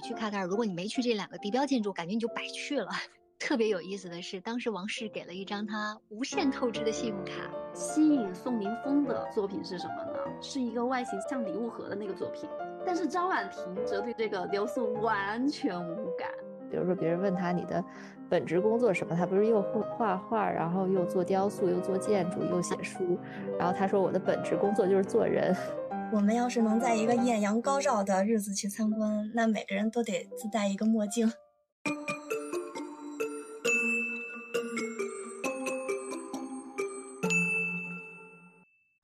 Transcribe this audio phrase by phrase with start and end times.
[0.00, 2.88] 你去卡塔尔，如果你没去这两个地标建筑，感觉你就白去了。
[3.38, 7.32] 特别有意思的是，当时王室给了一张他无限透支的信用卡。
[7.74, 10.18] 吸引宋宁峰的作品是什么呢？
[10.40, 12.48] 是一个外形像礼物盒的那个作品。
[12.86, 16.30] 但是张婉婷则对这个雕塑完全无感。
[16.70, 17.84] 比如说，别人问他你的
[18.26, 19.60] 本职工作什么，他不是又
[19.98, 23.18] 画画，然后又做雕塑，又做建筑，又写书。
[23.58, 25.54] 然后他说我的本职工作就是做人。
[26.12, 31.32] 我们要是能在一个艳阳高照的日子去参观，那每个人都得自带一个墨镜。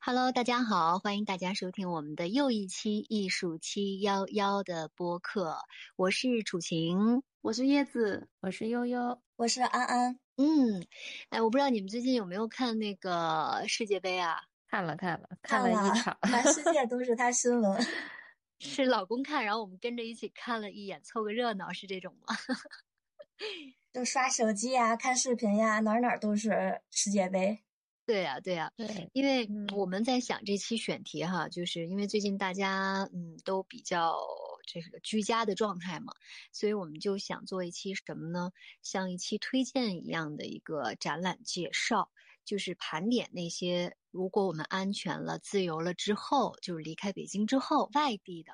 [0.01, 5.59] Hello，大家好，欢迎大家收听我们的又一期艺术七幺幺的播客。
[5.95, 10.19] 我是楚晴，我是叶子，我是悠悠，我是安安。
[10.37, 10.85] 嗯，
[11.31, 14.41] 哎，我不知道你们最近有没有看那个世界杯啊？
[14.69, 17.81] 看了看了，看了一场， 满世界都是他新闻。
[18.59, 22.35] 是老公看，然后我们跟着一起看了一眼，凑个热闹，是这种吗？
[23.93, 27.63] 就刷手机呀，看视频呀，哪哪都是世界杯。
[28.07, 34.17] 对呀，对呀，对，因为我们在想这期选题哈，就是因为最近大家嗯都比较
[34.65, 36.13] 这个居家的状态嘛，
[36.53, 38.53] 所以我们就想做一期什么呢？
[38.81, 42.11] 像一期推荐一样的一个展览介绍，
[42.47, 48.53] 就是盘点那些如果我们安全了、自由了之后，就是离开北京之后，外地的。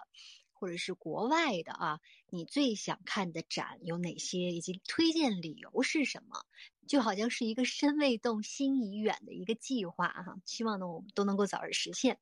[0.63, 1.99] 或者是国外的啊，
[2.31, 6.47] 你最想看的展有哪些，以及推荐理由是什么？
[6.87, 10.37] 就好像是一个身未动，心已远的一个计划哈。
[10.45, 12.19] 希望呢，我们都能够早日实现。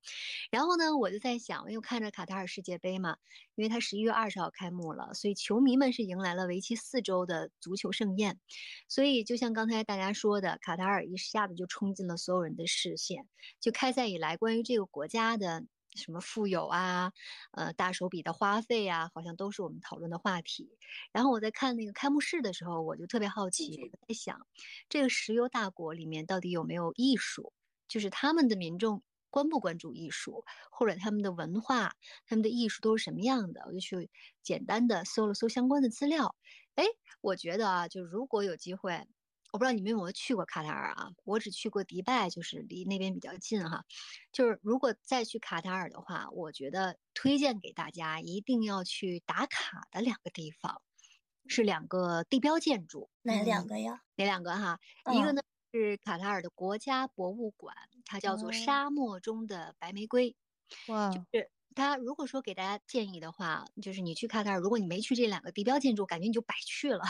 [0.50, 3.18] 然后呢，我就在想，又看着卡塔尔世界杯嘛，
[3.56, 8.40] 因为它十一月二十号开幕了，所以球迷们是迎来了为期四周的足球盛宴。
[8.88, 13.28] 所以就像刚才大家说的，卡塔尔一下子就冲进了所有人的视线。
[13.60, 15.66] 就开赛以来，关于这个国家的。
[15.94, 17.12] 什么富有啊，
[17.52, 20.78] 呃，大手笔的花费啊，好像都是我们讨论的话题。
[21.12, 24.46] 然后我在看那个开幕式的时候，我就特别好奇，在想
[24.88, 27.52] 这个石油大国里面到底有没有艺术，
[27.88, 31.94] 就是他们的民众关不关注艺术，或者他们的文化、
[32.26, 33.62] 他们的艺术都是什么样的？
[33.66, 34.10] 我就去
[34.42, 36.36] 简单的搜了搜相关的资料。
[36.76, 36.84] 哎，
[37.20, 39.06] 我觉得啊，就如果有机会。
[39.52, 41.10] 我不知道你们有没有去过卡塔尔啊？
[41.24, 43.84] 我只去过迪拜，就是离那边比较近哈。
[44.32, 50.80] 就是如果再去卡塔尔的话，我觉得推荐给大家一定要去打卡的两个地方，
[51.48, 53.10] 是两个地标建筑。
[53.22, 54.00] 哪两个呀？
[54.16, 54.78] 哪两个哈？
[55.12, 57.74] 一个呢是卡塔尔的国家博物馆，
[58.04, 60.36] 它叫做沙漠中的白玫瑰。
[60.86, 61.10] 哇！
[61.10, 67.02] 就是它，如果说给大家建议的话，就是你去卡塔尔，如果你没去这两个地标建筑，感觉你就白去了。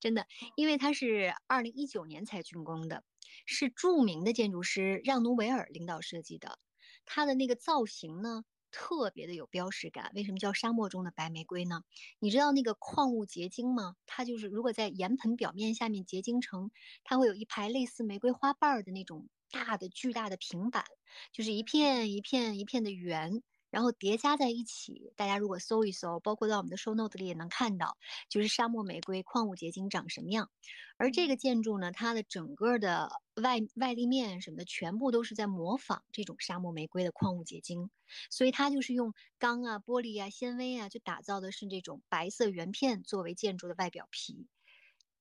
[0.00, 0.26] 真的，
[0.56, 3.04] 因为它是二零一九年才竣工的，
[3.46, 6.58] 是著名的建筑师让努维尔领导设计的。
[7.04, 10.12] 它的那个造型呢，特别的有标识感。
[10.14, 11.82] 为什么叫沙漠中的白玫瑰呢？
[12.18, 13.96] 你知道那个矿物结晶吗？
[14.06, 16.70] 它就是如果在岩盆表面下面结晶成，
[17.04, 20.84] 它会有一排类似玫瑰花瓣的那种大的巨大的平板，
[21.32, 23.42] 就是一片一片一片的圆。
[23.70, 27.96] 然后叠加在一起，大家如果搜一搜，包括在我们的 show note 里也能看到，
[28.28, 30.50] 就是沙漠玫瑰矿物结晶长什么样。
[30.96, 33.10] 而这个建筑呢，它的整个的
[33.42, 37.90] 外外立面什么的，全部都是在模仿这种沙漠玫瑰的矿物结晶，
[38.30, 44.46] 所以它就是用钢啊、玻璃啊、纤维啊，就打造的是这种白色圆片作为建筑的外表皮。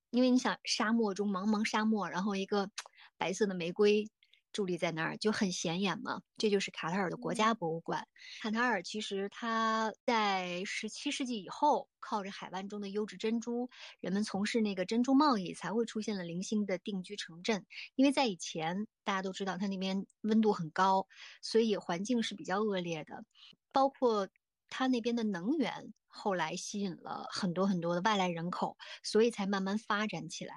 [0.09, 2.71] 因为你想，沙漠中茫茫沙漠，然后一个
[3.17, 4.09] 白色的玫瑰。
[4.57, 8.07] 伫立在那儿就很显眼嘛，这就是卡塔尔的国家博物馆。
[8.41, 13.69] 卡塔尔其实它在十七世纪以后，靠着海湾中的优质珍珠，
[13.99, 17.65] 人们从事那个珍珠贸易，才会出现了零星的定居城镇。
[17.95, 21.07] 因为在以前，大家都知道它那边温度很高，
[21.41, 23.23] 所以环境是比较恶劣的，
[23.71, 24.27] 包括。
[24.69, 30.53] 它那边的能源后来吸引了很多很多的外来人口，所以才慢慢发展起来。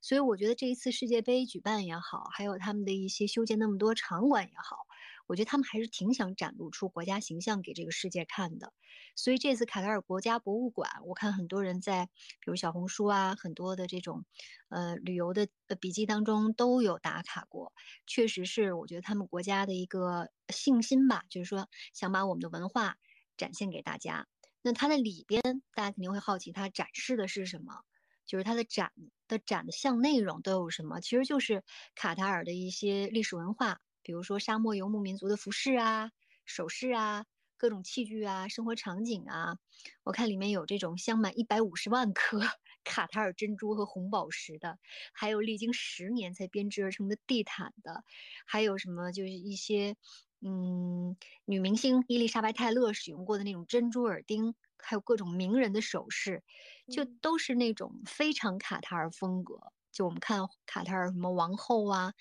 [0.00, 4.78] 所以我觉得这一次世界杯举办也好，还有他们的一些修建那么多场馆也好，
[5.26, 8.72] 我觉得他们还是挺想展露出国家形象给这个世界看的。
[9.14, 12.06] 所以这次卡塔尔国家博物馆，我看很多人在
[12.40, 14.24] 比如小红书啊，很多的这种
[14.70, 17.72] 呃旅游的呃笔记当中都有打卡过。
[18.06, 22.96] 确实是，我觉得他们国家的一个信心吧，就是说想把我们的文化。
[23.38, 24.28] 展现给大家，
[24.62, 25.42] 那它的里边，
[25.74, 27.82] 大家肯定会好奇，它展示的是什么？
[28.24, 28.92] 就是它的展
[29.28, 31.00] 的展的项内容都有什么？
[31.00, 31.64] 其实就是
[31.94, 36.12] 卡塔尔的一些历史文化，比如说沙漠游牧民族的服饰啊、
[36.46, 37.26] 首饰啊、
[37.56, 39.56] 各种器具啊、生活场景啊。
[40.04, 42.40] 我看里面有这种镶满一百五十万颗
[42.84, 44.78] 卡塔尔珍珠和红宝石的，
[45.12, 48.04] 还有历经十年才编织而成的地毯的，
[48.46, 49.96] 还有什么就是一些。
[50.44, 56.42] 嗯，女明星伊丽莎白泰勒使用过的那种珍珠耳钉，还有各种名人的首饰，
[56.90, 59.72] 就都是那种非常卡塔尔风格。
[59.92, 62.14] 就我们看卡塔尔什么王后啊，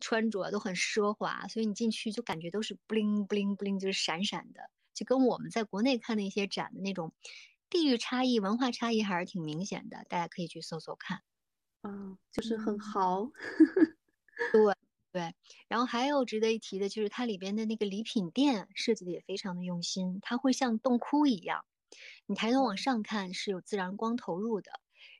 [0.00, 7.12] 穿着都很奢华，所以你进去就感觉都是 bling bling bling，就是闪闪的，就跟我们在国内看的一些展的那种
[7.70, 10.04] 地域差异、文化差异还是挺明显的。
[10.08, 11.22] 大家可以去搜搜看。
[11.82, 13.30] 嗯，就是很豪。
[14.52, 14.74] 对
[15.14, 15.32] 对，
[15.68, 21.64] 然后还有值得一提的就是它里边的那个礼品店设计的也非常的用心，它会像洞窟一样，
[22.26, 24.72] 你抬头往上看是有自然光投入的。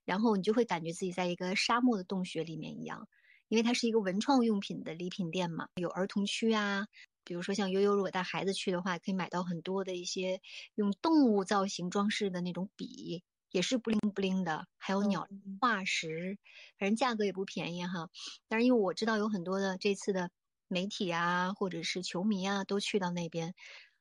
[0.04, 3.06] 然后你就会感觉自己在一个沙漠的洞穴里面一样，
[3.46, 6.88] 因为它是一个文创用品的礼品店嘛，有儿童区啊，
[7.22, 10.40] 比如说像悠悠如果带孩子去的话，可以买到很多的一些
[10.74, 13.22] 用动物造型装饰的那种笔，
[13.54, 15.28] 也是不灵不灵的，还有鸟
[15.60, 16.36] 化石，
[16.76, 18.08] 反正价格也不便宜哈。
[18.48, 20.28] 但是因为我知道有很多的这次的
[20.66, 23.54] 媒体啊，或者是球迷啊，都去到那边，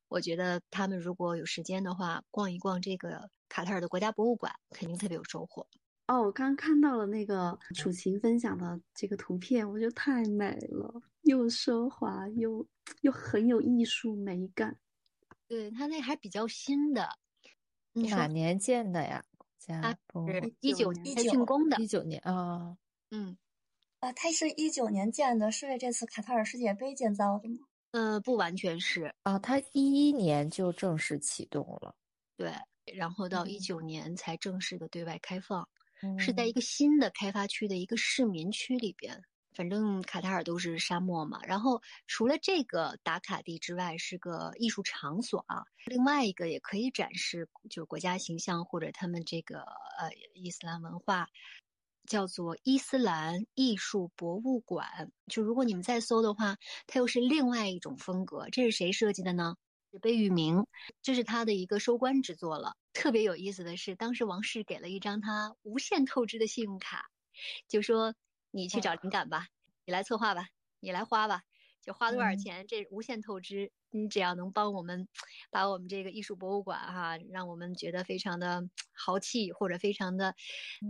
[0.08, 5.68] 我觉得他们如果有时间的话，逛一逛这个卡塔尔的国家博物馆，肯定特别有收获。
[6.08, 10.92] 哦，我刚看到了那个楚晴分享的这个图片，我觉得太美了，
[11.22, 12.68] 又奢华又
[13.02, 14.80] 又很有艺术美感。
[15.48, 17.08] 对，它那还比较新的，
[17.94, 19.24] 哪年建的呀？
[19.68, 19.98] 它
[20.32, 22.78] 是一九年竣工的，一九年啊，
[23.12, 23.38] 嗯，
[24.00, 27.60] 啊，它是一九年建的，是为这次卡塔尔世界杯建造的吗？
[27.92, 29.14] 呃，不完全是。
[29.24, 31.96] 啊，它一一年就正式启动了，
[32.38, 32.54] 对，
[32.96, 35.68] 然后到一九年才正式的对外开放。
[36.20, 36.46] 是在。
[36.46, 41.40] 一个新的开发区的一个市民区里边，反正卡塔尔都是沙漠嘛。
[41.44, 45.66] 然后除了这个打卡地之外，是个艺术场所啊。
[45.86, 51.30] 另外一个也可以展示，就是国家形象或者他们这个呃伊斯兰文化，
[52.06, 55.12] 叫做伊斯兰艺术博物馆。
[55.28, 56.58] 就如果你们再搜的话，
[56.88, 58.48] 它又是另外一种风格。
[58.52, 59.56] 这是谁设计的呢？
[59.92, 60.66] 是贝聿铭，
[61.04, 62.76] 这是他的一个收官之作了。
[62.94, 67.12] 特别有意思的是，当时王室给了一张他无限透支的信用卡，
[67.68, 68.16] 就说
[68.56, 69.48] 你去找灵感吧，
[69.84, 71.42] 你来策划吧，你来花吧，
[71.82, 75.08] 就花多少钱，这无限透支，你只要能帮我们
[75.50, 80.36] 把我们这个艺术博物馆哈，让我们觉得非常的豪气或者非常的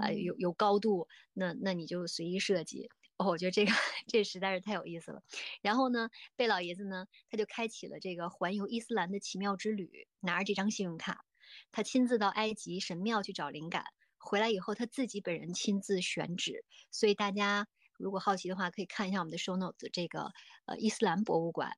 [0.01, 2.89] 呃有有高度，那那你就随意设计。
[3.15, 3.71] 哦，我觉得这个
[4.07, 5.21] 这实在是太有意思了。
[5.61, 11.23] 然后呢，贝老爷子呢，他就开启了这个环游伊斯兰的奇妙之旅，拿着这张信用卡。
[11.71, 13.85] 他亲自到埃及神庙去找灵感，
[14.23, 16.63] 回来以后他自己本人亲自选址。
[16.89, 17.67] 所以大家
[17.97, 20.31] 如果好奇的话，可以看一下我们的 show notes 这个
[20.65, 21.73] 呃伊斯兰博物馆，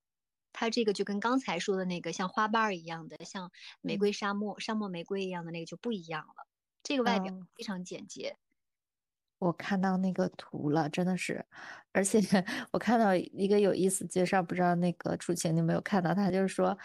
[0.53, 3.51] 它这个就跟刚才说的那个像花瓣一样的，像
[3.81, 6.47] 玫瑰沙漠沙漠玫瑰一样的那个就不一样了。
[6.83, 8.37] 这个外表非常简洁。
[9.39, 11.45] 我看到那个图了，真的是，
[11.91, 12.19] 而且
[12.71, 16.13] 我看到一个有意思介绍，不知道那个楚晴你没有看到？
[16.13, 16.77] 他就是说。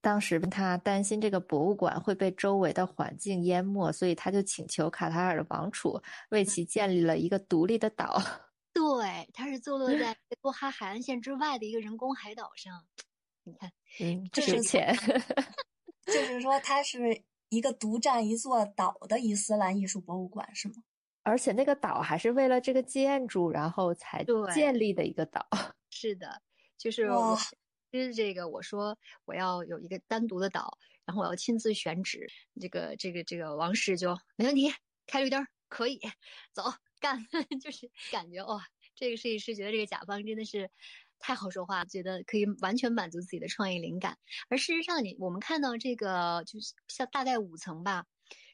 [0.00, 6.00] 当时他担心这个博物馆会被周围的环境淹没，所以他就请求卡塔尔的王储
[6.30, 8.20] 为其建立了一个独立的岛。
[8.72, 12.84] 对，它是坐落在 多哈海岸线之外的一个人工海岛上。
[13.42, 14.94] 你看，嗯，值钱。
[16.04, 20.74] 就是说，它是一个独占一座岛的伊斯兰艺术博物馆，是吗？
[21.22, 25.44] 而且那个岛还是为了这个建筑，然后才建立的一个岛。
[25.90, 26.42] 是的，
[26.76, 27.56] 就是其
[27.96, 32.26] 实这个我说我要有一个单独的岛，然后我要亲自选址。
[32.60, 34.72] 这个这个这个王室就没问题，
[35.06, 36.00] 开绿灯可以
[36.52, 36.62] 走
[37.00, 37.26] 干，
[37.60, 40.70] 就是感觉哇，这个设计师觉得这个甲方真的是
[41.18, 44.18] 太好说话，觉得可以完全满足自己的创意灵感。
[44.48, 48.06] 而事实上，你我们看到这个就是像大概五层吧，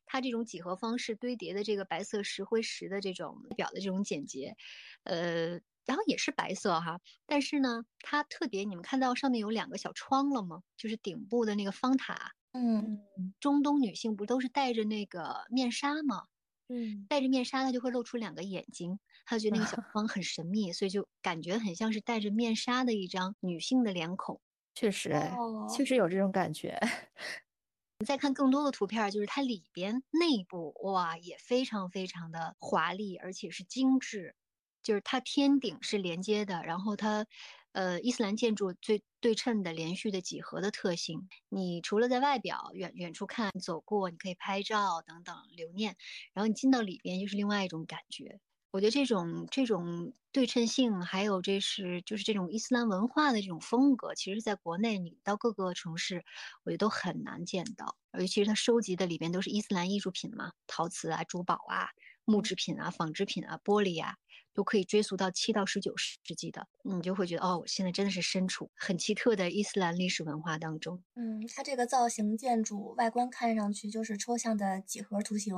[0.06, 4.56] 它这种几何方式堆叠的这个白色石灰石的这种表的这种简洁，
[5.04, 5.60] 呃。
[5.86, 10.62] 然后也是白色哈，但是呢，它特别，你们看到上面有两个小窗了吗？
[10.76, 12.32] 就是顶部的那个方塔。
[12.52, 13.06] 嗯，
[13.40, 16.24] 中东女性不都是戴着那个面纱吗？
[16.68, 24.40] 嗯，戴着面纱，她就会露出两个眼睛，她就觉得那个小窗很神秘，所以就感觉很像是戴着面纱的一张女性的脸孔。
[24.74, 26.78] 确实，哎，确实有这种感觉。
[28.00, 34.34] 你再看更多的图片，就是它里边内部哇，也非常非常的华丽，而且是精致。
[34.82, 37.26] 就是它天顶是连接的，然后它，
[37.72, 41.28] 呃，伊斯兰建筑最对称的连续的几何的特性。
[41.48, 45.96] 你除了在外表远远处看走过，你可以拍照等等留念，
[46.32, 48.40] 然后你进到里边又是另外一种感觉。
[48.72, 56.24] 我觉得这种这种对称性，还有这是就是这种伊斯兰文化的这种风格，其实在国内你到各个城市，
[56.64, 57.98] 我觉得都很难见到。
[58.18, 61.88] 尤其是它收集的里边都是伊斯兰艺术品嘛，陶瓷啊、珠宝啊。
[62.24, 64.16] 木制品啊、纺织品啊、玻璃啊，
[64.54, 71.02] 都可以追溯到七到十九世纪的，你就会觉得哦，我现在真的是身处很奇特的伊斯兰历史文化当中。
[71.14, 75.54] 嗯，它这个造型建筑外观看上去就是抽象的几何图形，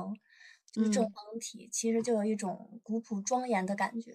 [0.71, 4.13] 就是正方体，其实就有一种古朴庄严的感觉。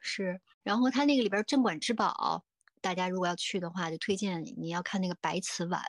[0.00, 2.44] 是，然后它那个里边镇馆之宝，
[2.80, 5.82] 大家如果要去的话，就推荐你要看那个白瓷碗。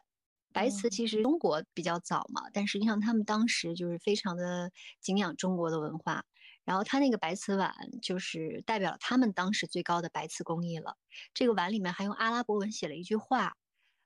[0.54, 6.24] 白瓷其实中国比较早嘛，但实际上他们当时就是非常的敬仰中国的文化。
[6.64, 10.96] 然后他那个白瓷碗就是代表了他们当时最高的白瓷工艺了。
[11.34, 13.58] 这个碗里面还用阿拉伯文写了一句话，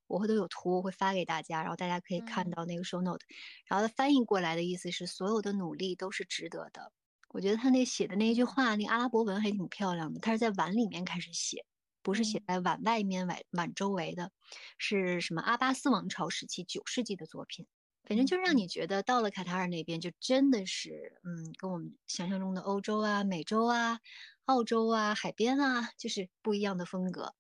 [0.08, 3.24] 我会都有图会发给大家，然后大家可以看到那个 show note。
[3.68, 6.92] 然后它翻译过来的意思是所有的努力都是值得的。
[7.30, 10.20] 我觉得他那写的那一句话，那阿拉伯文还挺漂亮的。
[10.22, 11.64] 他是在碗里面开始写，
[12.08, 14.32] 不是写在碗外面、碗碗周围的，
[14.78, 17.68] 是什么阿巴斯王朝时期九世纪的作品。
[18.06, 24.00] 反正就让你觉得到了卡塔尔那边，就真的是，嗯，跟我们想象中的欧洲啊、美洲啊、
[24.46, 27.36] 澳洲啊、海边啊，就是不一样的风格。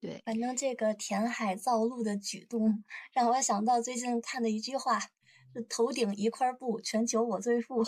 [0.00, 4.98] 对，反正这个填海造陆的举动，让我想到最近看的一句话：
[5.52, 7.84] 是头顶一块布，全球我最富。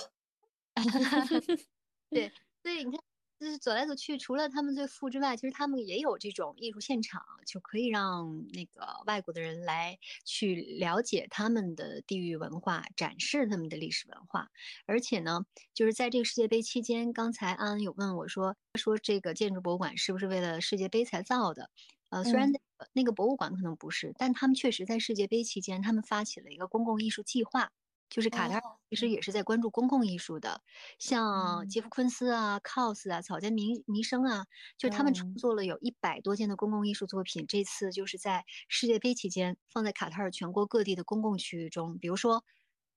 [2.11, 2.31] 对，
[2.63, 3.01] 所以你看。
[3.41, 14.49] 就是走来走去，除了他们最富之外，其实他们也有这种艺术现场，就可以让那个外国的人来去了解他们的地域文化，展示他们的历史文化。
[14.87, 21.71] 而且呢，就是在这个世界杯期间，刚才安安有问我说，说这个建筑博物馆是不是为了世界杯才造的？
[22.09, 27.71] 呃，虽然那个那个博物馆可能不是，但他们确实在世界杯期间，他们发起了一个公共艺术计划。
[28.17, 30.63] 就是卡塔尔其实也是在关注公共艺术的，
[30.99, 34.47] 像杰夫昆斯啊、cos 啊、草间弥弥生啊，
[34.79, 37.45] 就他们创作了有一百多件的公共艺术作品。
[37.47, 42.43] 这次就是在世界杯期间放在卡塔尔全国各地的公共区域中，比如说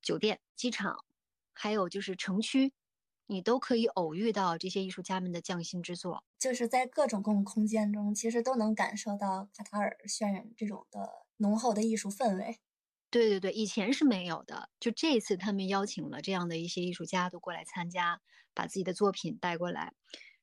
[0.00, 1.04] 酒店、机场，
[1.52, 2.72] 还有就是城区，
[3.26, 6.24] 你都可以偶遇到这些艺术家们的匠心之作。
[6.38, 12.60] 就是在各种公共空间中，其实都能感受到卡塔尔渲染这种的浓厚的艺术氛围。
[13.10, 18.20] 对对对，以前是没有的，就这次他们邀请了这样的一些艺术家都过来参加，
[18.54, 19.92] 把自己的作品带过来。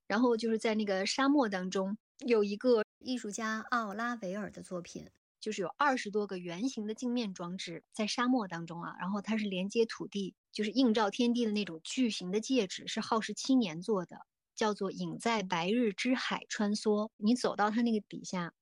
[0.06, 5.10] 然后就是在那个沙漠当中，有一个艺术家奥拉维尔的作品，
[5.40, 17.12] 就是有二十多个圆形的镜面装置在沙漠当中啊，然后它是连接土地，就是映照天地的那种巨型的戒指，是耗时七年做的，叫做“影在白日之海穿梭”。
[17.18, 18.54] 你走到它那个底下。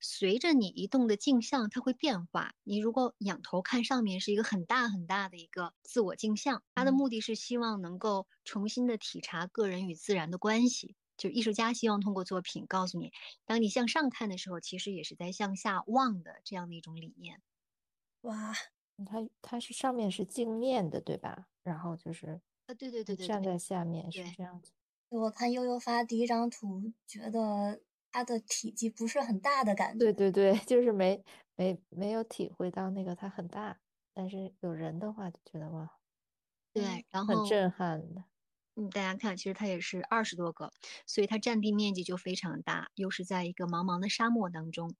[0.00, 2.54] 随着你移动的镜像，它会变化。
[2.64, 6.62] 你如果仰头看上面，是一个很大很大的一个自我镜像。
[6.74, 10.96] 它的目的是希望能够重新的体察个人与自然的关系。
[11.16, 13.12] 就艺术家希望通过作品告诉你，
[13.44, 17.42] 当你向上看的时候，其实也是在向下望的这样的一种理念。
[18.22, 18.54] 哇，
[19.04, 21.48] 它它是上面是镜面的，对吧？
[21.62, 24.72] 然后就是啊，对对对对，站在下面是这样子。
[25.10, 27.80] 我看悠悠发第一张图，觉得。
[28.12, 31.22] 它的体积不是很大的感觉，对对对， 就是没
[31.56, 33.78] 没没有体会到那个它很大，
[34.14, 35.90] 但是有人的话就觉得哇，
[36.74, 38.24] 对，然后很震撼的。
[38.76, 40.70] 嗯，大家看，其实它也是二十多个，
[41.06, 44.94] 所以它占地面积就非常大，又是在一个茫茫的沙漠当中，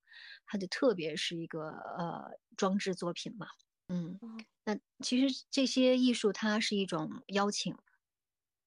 [0.46, 3.46] 它就特别是一个呃装置作品嘛。
[3.88, 4.20] 嗯，
[4.64, 7.76] 那其实这些艺术它是一种邀请，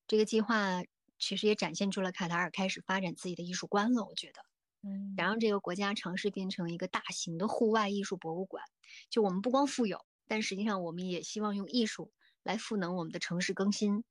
[0.07, 0.83] 这个计划。
[1.25, 4.43] 其实也展现出了卡塔尔开始发展自己的艺术观了，我觉得，
[4.81, 8.65] 嗯，然后这个国家尝试变成一个大型的户外艺术博物馆。
[9.09, 12.11] 就我们不光富有，但实际上我们也希望用艺术
[12.43, 14.03] 来赋能我们的城市更新，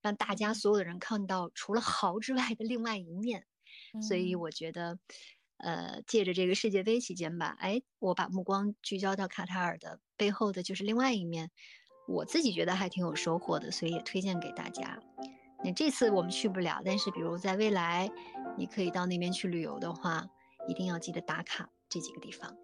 [0.00, 3.44] 让大家所有的人看到除了豪之外的另外一面。
[4.08, 4.98] 所以我觉得，
[5.58, 11.50] 呃，借着这个世界杯期间吧，哎，我把目光聚焦到卡塔尔的背后的就是另外一面，
[12.08, 14.98] 我自己觉得还挺有收获的，所以也推荐给大家。
[15.66, 18.08] 那这次我们去不了，但是比如在未来，
[18.56, 20.24] 你可以到那边去旅游的话，
[20.68, 22.56] 一定要记得打卡这几个地方。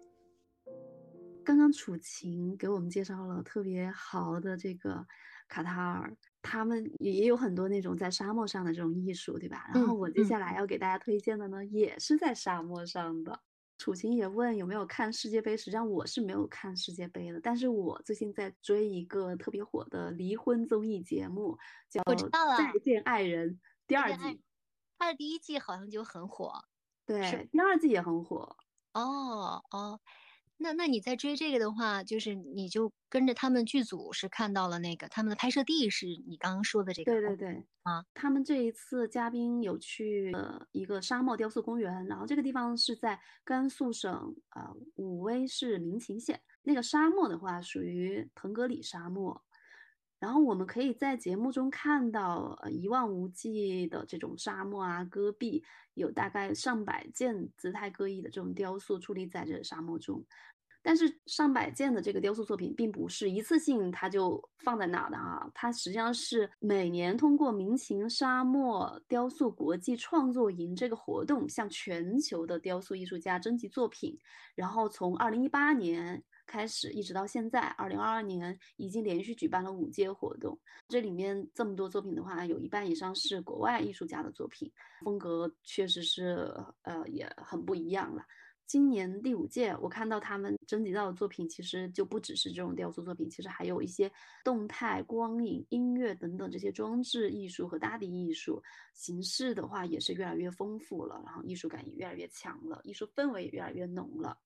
[1.43, 5.05] 刚刚楚晴给我们介绍了特别好的这个
[5.49, 9.69] 卡塔尔，他们也也有很多那种在沙漠上的这种艺术，对吧？
[9.73, 13.41] 然后我接下来要给大家推荐的呢，也是在沙漠上的。
[13.83, 21.57] 楚晴也问有没有看世界杯，实际上我是没有看世界杯的，但是我最近在追一个特别火的离婚综艺节目，
[21.89, 22.01] 叫
[22.57, 23.49] 《再见爱人》
[23.85, 24.41] 第二季。
[24.97, 26.63] 它的第一季好像就很火，
[27.05, 28.55] 对，第二季也很火。
[28.93, 29.99] 哦哦。
[30.63, 37.67] 那那你在追这个的话，就是你就跟着他们剧组是看到了那个他们的拍摄地是你刚刚说的这个，对对对？
[37.83, 49.43] 啊，他们这一次嘉宾有去呃一个沙漠雕塑公园，然后这个地方是在甘肃省呃武威市民勤县，那个沙漠的话属于腾格里沙漠，
[50.17, 55.61] 然后我们可以在节目中看到，呃，一望无际的这种沙漠啊、戈壁，
[55.95, 60.25] 有大概上百件姿态各异的这种雕塑矗立在这沙漠中。
[60.83, 74.15] 但是上百件的这个雕塑作品，并不是一次性它就放在那的啊，它实际上是每年通过民勤沙漠雕塑国际创作营这个活动，向全球的雕塑艺术家征集作品，
[74.53, 80.59] 然后从二零一八年开始一直到现在，二零二二年已经连续举办了五届活动。
[80.89, 84.69] 这里面这么多作品的话，有一半以上是国外艺术家的作品，
[85.05, 88.21] 风格确实是呃也很不一样了。
[88.65, 94.11] 今年第五届，我看到他们征集到的作品，其实就不只是这种雕塑作品，其实还有一些
[94.43, 104.37] 动态、光影、音乐等等这些装置艺术和大地艺术形式的话，也是越来越丰富了，然后艺术感也越来越强了，艺术氛围也越来越浓了。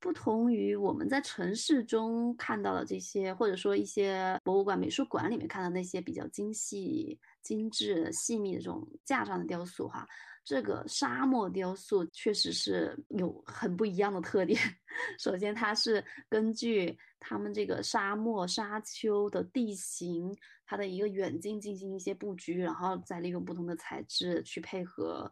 [0.00, 7.18] 不同于我们在城市中看到的这些，或者说一些博物馆、美术馆里面看到那些比较精细、
[7.48, 10.06] 精致、细密的这种架上的雕塑，哈。
[10.44, 14.58] 这个沙漠雕塑确实是有很不一样的特点。
[15.18, 25.30] 首先，它是根据他们这个沙漠沙丘的地形，它的一个远近进行一些布局，然后再利用不同的材质去配合，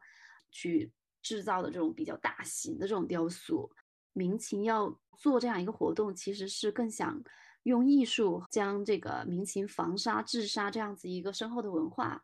[0.51, 0.91] 去
[1.23, 3.71] 制造的这种比较大型的这种雕塑。
[4.13, 7.23] 民情要做这样一个活动，其实是更想
[7.67, 12.23] 用艺术将这个民情防沙治沙这样子一个深厚的文化。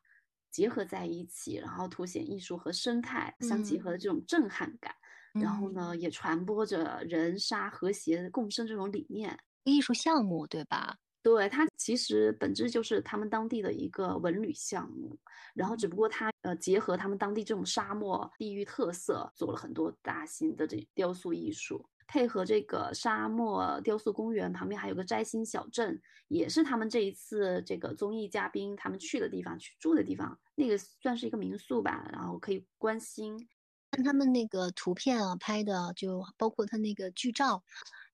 [0.51, 4.95] 结合在一起，然后凸显艺术和生态相结合的这种震撼感，
[5.33, 9.35] 然后呢，也传播着人沙和谐共生这种理念。
[9.65, 10.95] 艺术项目对吧？
[11.23, 15.19] 对，它其实本质就是他们当地的一个文旅项目，
[15.55, 21.83] 然后只不过它呃结合他们当地这种沙漠地域特色，做了很多大型的这雕塑艺术。
[22.13, 30.39] 配合这个沙漠雕塑公园旁边还有个摘星小镇，也是他们这一次这个综艺嘉宾他们去的地方，去住的地方。
[30.55, 33.49] 那个算是一个民宿吧，然后可以观星。
[33.93, 37.65] 看他们那个图片啊拍的，就包括他那个剧照，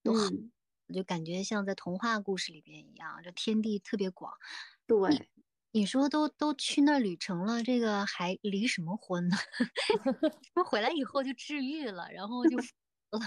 [0.05, 0.53] 都很，
[0.87, 4.33] 我就感觉像在童话故事里边一样，这天地特别广。
[4.87, 5.29] 对，
[5.73, 9.37] 你说都都去那旅程了，这个还离什么婚呢？
[10.55, 12.57] 说回来以后就治愈了，然后就。
[13.13, 13.21] 了，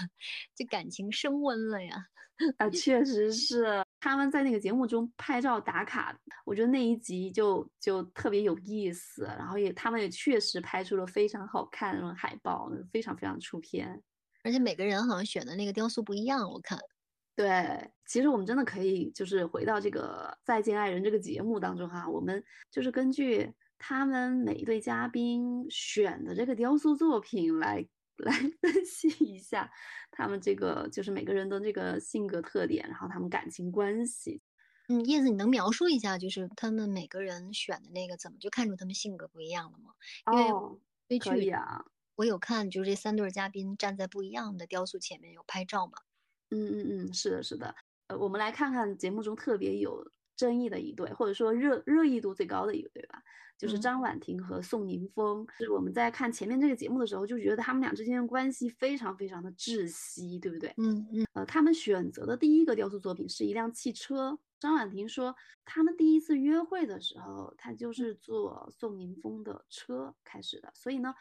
[0.54, 2.06] 这感情升温了呀！
[2.58, 9.24] 啊，确实是他们在那个节目中拍照打卡，我觉得那一集就就特别有意思。
[9.38, 14.02] 然后也他们也确实拍出了非常好看那种海报，非常非常出片。
[14.42, 16.76] 而且每个人好像选的那个雕塑不一样，我看。
[17.36, 22.42] 对，其实我们真的可以就是回到这个《再见爱人》这个节目当中哈，我们
[22.72, 27.86] 就是根据他们每一对嘉宾选的这个雕塑作品来。
[28.26, 29.70] 来分析一下
[30.10, 34.42] 他们这个，就是每个人的这个性格特点，然后他们感情关系。
[34.88, 39.92] 嗯，叶子，你能描述一下，就是他们每个人选的那个，怎么就看出他们性格不一样了吗？
[40.26, 40.80] 哦，
[41.20, 41.84] 可以啊。
[42.16, 45.92] 我有看，就是这三对嘉宾站在不一样的雕塑前面有拍照嘛？
[46.50, 47.74] 嗯嗯嗯，是的，是的。
[48.08, 50.04] 呃，我们来看看节目中特别有
[50.42, 53.22] 争议的一对，或者说热热议度最高的一个对吧？
[53.56, 60.74] 就是张婉婷和宋宁峰，就是我们在看前面这个节目的时候，就觉得他们俩之间的关系非常非常的窒息，对不对？
[60.78, 61.24] 嗯嗯。
[61.34, 64.36] 呃，他们选择的第一个雕塑作品是一辆汽车。
[64.58, 71.14] 张婉婷说，他们第一次约会的时候，他就是坐宋宁峰的车开始的，所以呢，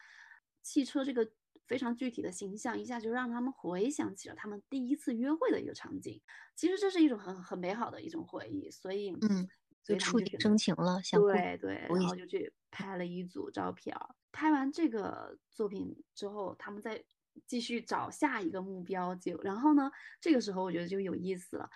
[0.64, 1.30] 汽车这个
[1.72, 6.22] 非常具体的形象，一下就让他们回想起了他们第一次约会的一个场景。
[6.54, 9.48] 其实这是一种很很美好的一种回忆，所以嗯。
[9.84, 13.98] 就触景生情了，对对，然后就去拍了一组照片。
[14.32, 17.04] 拍完这个作品之后，他们再
[17.48, 19.16] 继续找下一个目标。
[19.16, 19.90] 就然后呢，
[20.22, 21.68] 这个时候我觉得就有意思了。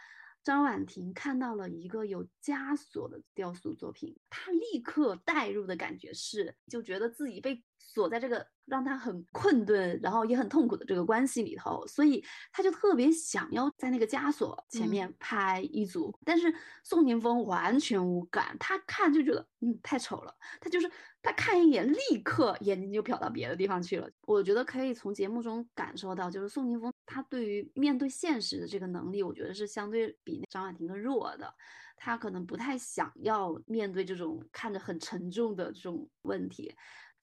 [0.44, 16.18] 张婉婷看到了一个有枷锁的雕塑作品，她立刻带入的感觉是，就觉得自己被锁在这个让他很困顿，然后也很痛苦的这个关系里头，所以他就特别想要在那个枷锁前面拍一组。
[16.26, 20.92] 但是宋宁峰完全无感，他看就觉得嗯太丑了，他就是。
[21.28, 24.08] 他看一眼，立刻眼睛就瞟到别的地方去了。
[24.28, 31.52] 我觉得可以从节目中感受到，就是宋宁峰他对于面对现实的这个能力，我觉得是相对比那张婉婷的弱的。
[31.98, 36.72] 他可能不太想要面对这种看着很沉重的这种问题。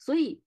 [0.01, 0.43] 所以，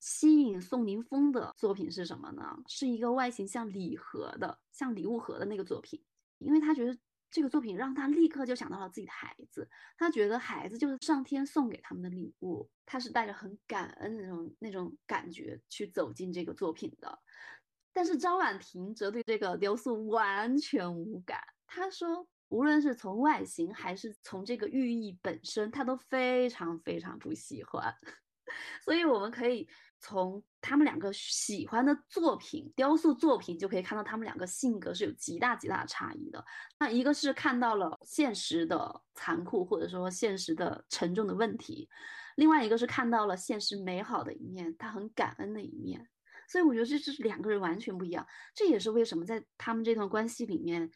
[0.00, 2.56] 吸引宋宁峰的作品是什么呢？
[2.66, 6.02] 是一个外形像礼盒的，像礼物盒的那个作品，
[6.38, 6.98] 因为他觉得。
[7.30, 17.18] 这个作品让他立刻就想到了自己的孩子，他觉得孩子就是上天送给他们的礼物，他是带着很感恩的那种那种感觉去走进这个作品的。
[17.92, 27.94] 但是张婉婷则对这个雕塑完全无感，她说无论是从外形还是从这个寓意本身，他都非常非常不喜欢。
[28.82, 29.68] 所以我们可以
[30.00, 36.44] 从他们两个喜欢的作品、雕塑作品，就可以看到他们两个性格是有极大极大的差异的。
[36.78, 41.88] 那一个是看到了现实的残酷，或者说现实的沉重的问题；
[42.36, 46.08] 另外一个是看到了现实美好的一面，他很感恩的一面。
[46.48, 48.26] 所以我觉得这是两个人完全不一样。
[48.54, 50.90] 这也是为什么在他们这段关系里面。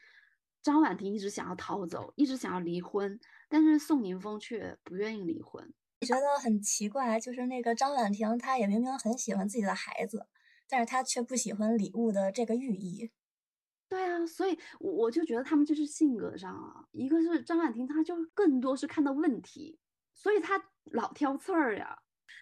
[0.62, 5.74] 张婉婷一直想要逃走，一直想要离婚，但是宋宁峰却不愿意离婚。
[6.04, 10.26] 觉得很奇怪，就是那个张婉婷，她也明明很喜欢自己的孩子，
[10.68, 13.10] 但是她却不喜欢礼物的这个寓意。
[13.88, 19.78] 对啊，所以我就觉得他们就是性格上啊，一个是张婉婷，她就更多是看到问题，
[20.14, 21.98] 所以她老挑刺儿呀。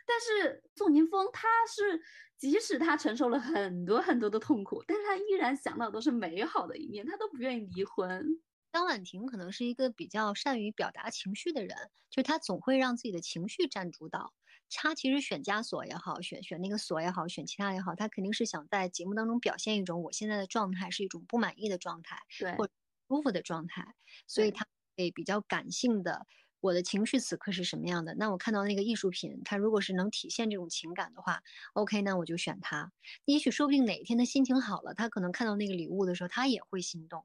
[0.07, 2.01] 但是宋宁峰他是，
[2.37, 8.40] 即使他承受了很多很多的痛苦，但是他依然想到都是美好的一面，他都不愿意离婚。
[8.73, 11.77] 张婉婷可能是一个比较善于表达情绪的人，
[12.11, 14.33] 就是她总会让自己的情绪占主导。
[14.73, 22.69] 她其实选枷锁也好，选选那个锁也好，选其他也好，她肯定是想在节目当中表现一种我现在的状态是一种不满意的状态，对，或
[23.09, 23.95] 舒服的状态，
[24.29, 24.65] 所以她
[24.97, 26.27] 会比较感性的。
[26.61, 28.15] 我的情绪此刻是什么样的？
[28.17, 32.93] 那我看到那个艺术品，它如果是能体现这种情感的话，OK，那我就选它。
[33.25, 37.25] 也许说不定哪一天他心情好了，他可能看到那个礼物的时候，他也会心动。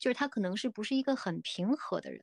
[0.00, 2.20] 就是他可能是不是一个很平和的人？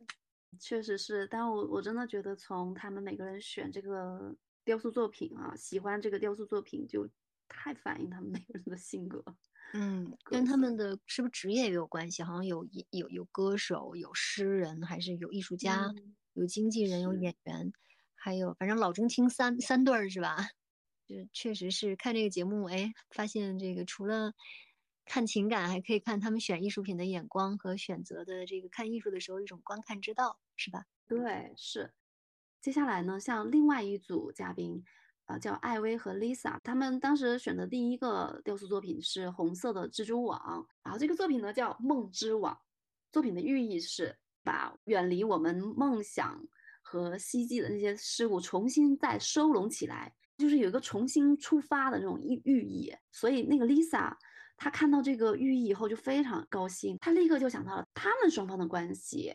[0.59, 4.35] 确实是，但我我真的觉得从他们每个人选这个
[4.65, 7.07] 雕塑作品啊，喜欢这个雕塑作品就
[7.47, 9.23] 太反映他们每个人的性格。
[9.73, 12.23] 嗯，跟他们的是不是职业也有关系？
[12.23, 15.93] 好像有有有歌手，有诗人，还是有艺术家？
[16.33, 17.71] 有经纪人，有演员，
[18.15, 20.37] 还有反正老中青三三对儿是吧？
[21.07, 24.33] 就确实是看这个节目，哎，发现这个除了
[25.07, 30.85] 看情感，还可以看他们选艺术品的眼光和选择的这个看艺术的时候一种观看之道，是吧？
[31.07, 31.93] 对，是。
[32.61, 34.83] 接下来呢，像另外一组嘉宾，
[35.25, 42.59] 呃，叫艾薇和 Lisa，他们当时选的第一个雕塑作品是红色的蜘蛛网，然后这个作品呢叫梦之网，
[43.11, 44.17] 作品的寓意是。
[44.43, 46.41] 把远离我们梦想
[46.81, 52.95] 和希冀的那些事物重新再收拢起来，就是有一个重新出发的这种寓寓意。
[53.11, 54.15] 所以那个 Lisa
[54.57, 59.31] 他看到这个寓意以后就非常高兴，他立刻就想到了他们双方的关系，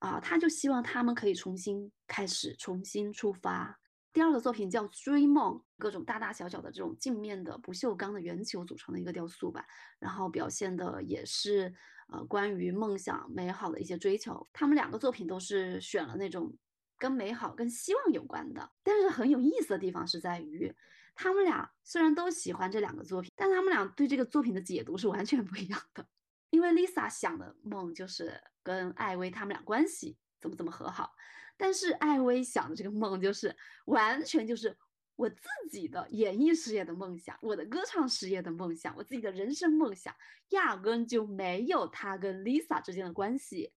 [0.00, 3.78] 啊，他就希望他们可以重新开始，重新出发。
[4.12, 9.64] 第二个作品叫追梦，各种大大小小的这种镜面的不锈钢的圆球组成的一个雕塑吧，
[9.98, 11.72] 然后表现的也是。
[12.08, 16.54] 呃，关于梦想、美好的一些追求，他们两个作品都是选了那种
[16.98, 18.70] 跟美好、跟希望有关的。
[18.82, 20.70] 但是很有意思的地方是在于，
[21.14, 26.06] 他们俩虽然都喜欢这两个作品，但他们俩对这个作品的解读是完全不一样的。
[26.50, 31.12] 因为 Lisa 想的梦就是跟艾薇他们俩关系怎么怎么和好，
[31.56, 34.76] 但是艾薇想的这个梦就是完全就是。
[35.14, 40.12] 我自己的演艺事业的梦想，我的歌唱事业的梦想，我自己的人生梦想，
[40.48, 43.72] 压根就没有他跟 Lisa 之间的关系。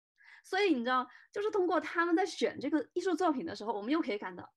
[0.45, 4.49] 所以你知道，就是通过他们在选这个艺术作品的时候，我们又可以看到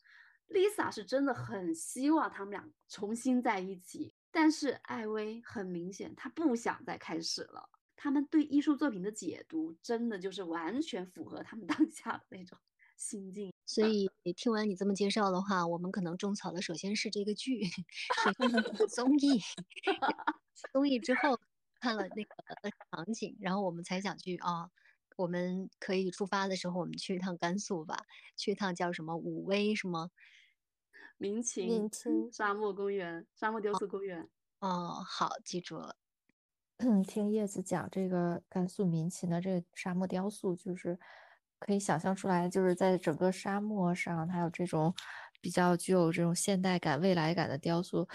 [0.50, 7.70] ，Lisa 是真的很希望他们俩重新在一起，但是艾薇很明显她不想再开始了。
[7.96, 12.58] 他们对艺术作品的解读，真的就是完全符合他们当下的那种。
[12.96, 19.40] 心境， 所以听完你这么介绍的话，我们可能种草的首先是这个剧，是综艺，
[20.74, 21.40] 综艺之后
[21.80, 24.72] 看了那个场景，然后我们才想去啊，
[25.16, 28.06] 我们可以出发的时候，我们去一趟甘肃吧，
[28.36, 30.10] 去一趟叫什么武威什么
[31.18, 34.30] 民情民情沙漠公园，沙漠雕塑公园。
[34.62, 35.96] 哦，好，记住了。
[37.08, 40.98] 听叶子讲这个甘肃民勤的这个沙漠雕塑，就是。
[41.60, 44.94] 可以想象出来，就是在整个沙漠上，它有这种
[45.42, 48.08] 比较具有这种现代感、未来感的雕塑，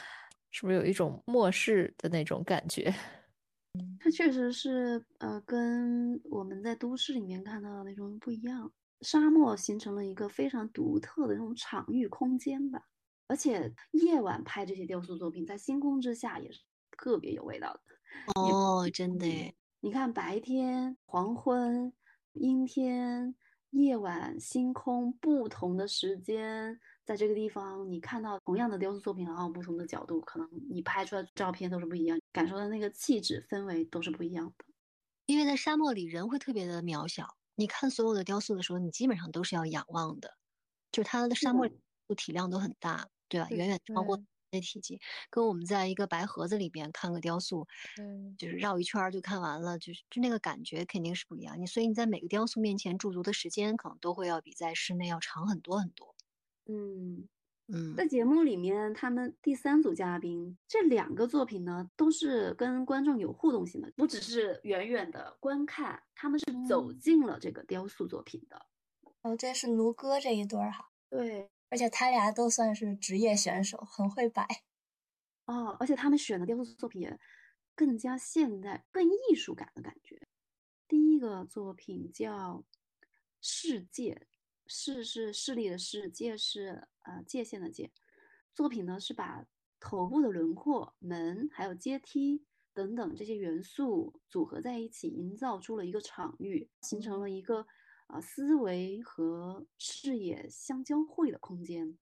[0.53, 2.95] 是不是有一种末世的那种感觉？
[3.75, 8.73] 嗯， 它确实是，呃，跟我们在都市里面看到的那种不一样。
[9.01, 12.81] 沙漠形成了一个非常独特的那种场域空间吧，
[13.33, 17.81] 而且夜晚拍这些雕塑作品，在星空之下也是特别有味道的。
[18.35, 21.91] 哦，真的耶，你看白天、黄昏。
[22.35, 23.35] 阴天、
[23.71, 34.65] 夜晚、星空，不同的时间，在这个地方，你看到同样的雕塑作品，然后不同的角度，可能你拍出来的照片都是不一样，感受到那个气质、氛围都是不一样的。
[35.25, 37.37] 因为在沙漠里，人会特别的渺小。
[37.55, 40.35] 你看所有的雕塑的时候，你基本上都是要仰望的，
[40.91, 41.69] 就是它的沙漠
[42.17, 43.49] 体量都很大，对吧？
[43.51, 47.67] 远远超过那体积，跟我们在一个白盒子里边看个雕塑，
[47.99, 51.59] 嗯，就是绕一圈就看完了，就是就那个感觉肯定是不一样。
[51.59, 56.15] 你所以你在每个雕塑面前驻足的时间，可能都会要比在室内要长很多很多。
[56.67, 57.27] 嗯。
[57.69, 68.61] 嗯，在节目里面，他们第三组嘉宾这两个作品呢，都是跟观众有互动性的，不只是远远的观看，他们是走进了这个雕塑作品的。
[69.23, 70.91] 哦，这是卢哥这一对儿哈。
[71.09, 74.47] 对，而且他俩都算是职业选手，很会摆。
[75.47, 77.19] 哦，而且他们选的雕塑作品也
[77.75, 80.29] 更加现代、更艺术感的感觉。
[80.87, 82.59] 第一个作品叫
[83.41, 84.15] 《世界》。
[84.67, 87.91] 世是视力的世，界是呃界限的界。
[88.55, 89.45] 作品呢是把
[89.81, 97.67] 头部的轮廓、门还有阶梯等等这些元素组合在一起，营造出了一个场域，形成了一个
[98.13, 101.99] 啊思维和视野相交汇的空间，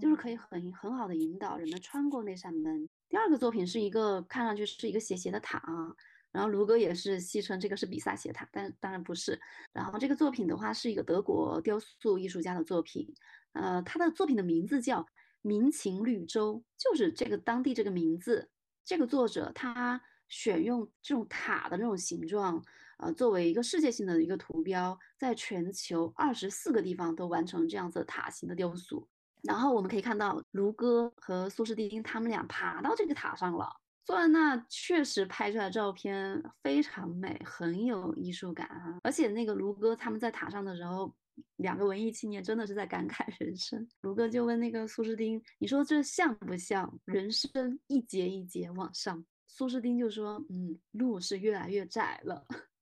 [0.00, 2.88] 就是可以很很好的引导人们穿过那扇门。
[3.08, 5.94] 第二个作品是一个看上去是一个斜斜的塔啊。
[6.32, 9.40] 然后卢哥也是戏称这个是比萨斜塔，但当然不是。
[9.72, 13.10] 然后这个作品的话是一个德国雕塑艺术家的作品，
[13.52, 15.06] 呃，他的作品的名字叫
[15.40, 18.50] 民情绿洲，就是这个当地这个名字。
[18.84, 22.62] 这个作者他选用这种塔的这种形状，
[22.98, 29.06] 呃，作为一个世界性的一个图标，在全球二十四个地方都完成这样子塔形的雕塑。
[29.42, 33.68] 然后我们可以看到卢哥和苏士丁他们俩爬到这个塔上了。
[34.04, 38.98] 坐在那确实拍出来照片非常美，很有艺术感啊！
[39.02, 41.12] 而且那个卢哥他们在塔上的时候，
[41.56, 43.86] 两个文艺青年真的是在感慨人生。
[44.02, 52.46] 卢哥就问那个苏士丁：“你说这像不像人生一节一节往上？”苏士丁就说：“嗯，路是越来越窄了。”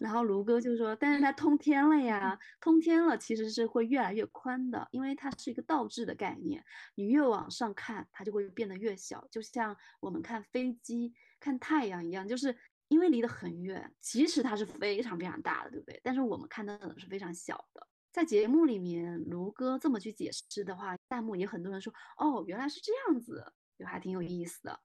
[0.00, 6.62] 然后卢哥就说：“但是它通天了呀，通天了其实是会越来越宽的，因为它是一个倒置的概念。
[6.94, 12.54] 你越往上看，它就会变得越小，就像我们看飞机、看太阳一样，就是
[12.88, 16.00] 因为离得很远，其实它是非常非常大的，对不对？
[16.04, 17.86] 但是我们看到的是非常小的。
[18.12, 24.80] 在节目里面，卢哥这么去解释的话，弹幕也很多人说：哦，原来是这样子，就还挺有意思的。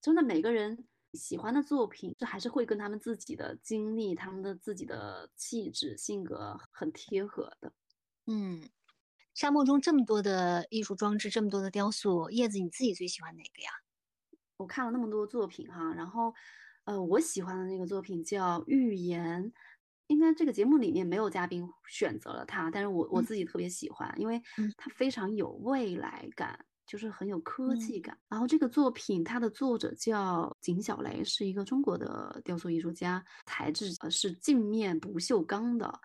[0.00, 7.72] 真的，每个人。”喜欢的作品，这还是会跟他们自己的经历、他们的自己的气质、性格很贴合的。
[8.26, 8.68] 嗯，
[9.34, 13.70] 沙漠中这么多的艺术装置，这么多的雕塑，叶子你自己最喜欢哪个呀？
[14.58, 16.32] 我看了那么多作品哈，然后，
[16.84, 19.44] 呃，我喜欢的那个作品叫《预言》，
[20.06, 24.40] 应该这个节目里面没有嘉宾选择了它，但是我我自己特别喜欢，因为
[24.76, 26.64] 它非常有未来感。
[26.86, 28.16] 就是很有科技感。
[28.28, 36.00] 然后这个作品，它的作者叫景小雷，是一个中国的雕塑艺术家，材质呃是镜面不锈钢的。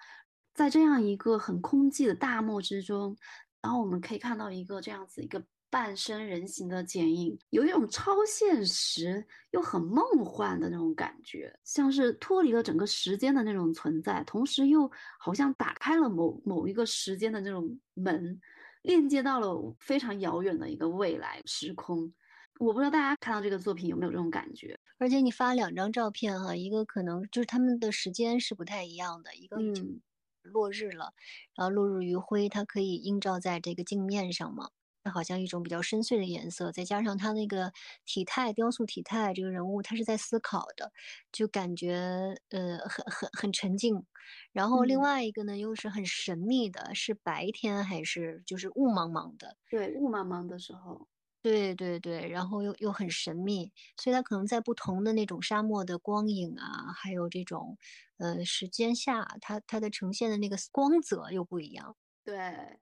[0.54, 3.15] 在这样一个很空寂的大漠之中，
[3.62, 18.38] 然后我们可以看到一个这样子一个半身人形的剪影，有一种超现实又很梦幻的那种感觉，像是脱离了整个时间的那种存在，同时又好像打开了某某一个时间的那种门。
[18.82, 22.13] 链接到了非常遥远的一个未来时空，
[22.60, 24.80] 我不知道大家看到这个作品有没有这种感觉。
[24.98, 30.02] 而且你发两张照片哈，一个可能就是他们的时间是不太一样的，一个已经
[30.41, 31.13] 落日了，
[31.56, 34.70] 然后落日余晖它可以映照在这个镜面上嘛。
[35.10, 37.72] 好像一种比较深邃的颜色，再加上他那个
[38.06, 40.92] 体态，雕塑体态，这个人物他是在思考的，
[41.32, 44.06] 就感觉呃很很很沉静。
[44.52, 49.56] 然后另外一个呢，又是很神秘的，是白天还是就是雾茫茫的？
[49.72, 51.08] 对，雾茫茫的时候。
[51.46, 57.78] 对对对，然后又又很神秘，所以它可能在不同的那种沙漠的光影啊，还有这种
[58.18, 61.96] 呃时间下，它它的呈现的那个光泽又不一样。
[62.28, 62.80] 对。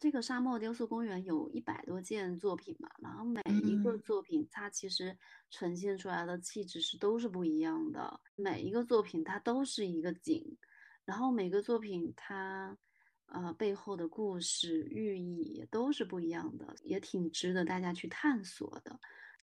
[0.00, 5.14] 这个沙漠雕塑公园有一百多件作品嘛，然后每一个作品它其实
[5.50, 10.56] 呈现出来的气质是都是不一样的，每一个作品它都是一个景，
[11.04, 12.74] 然后每个作品它
[13.26, 18.98] 呃背后的故事寓意也都是不一样的，也挺值得大家去探索的。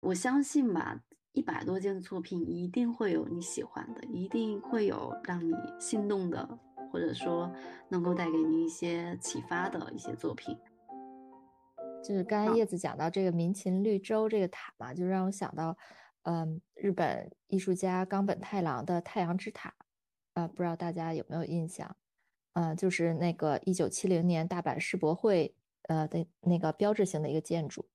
[0.00, 0.98] 我相信吧，
[1.32, 6.58] 一百多件作品一定会有你喜欢的，一定会有让你心动的。
[6.90, 7.52] 或者说
[7.88, 10.56] 能够带给你一些启发的一些作品，
[12.02, 15.76] 就是刚才叶子讲到这个民勤绿洲这个塔嘛，就让我想到，
[16.22, 19.72] 嗯，日本艺术家冈本太郎的太阳之塔，
[20.34, 21.96] 啊，不知道大家有没有印象？
[22.54, 27.88] 呃，就是那个一九七零年大阪世博会呃的那个标志性的一个建筑。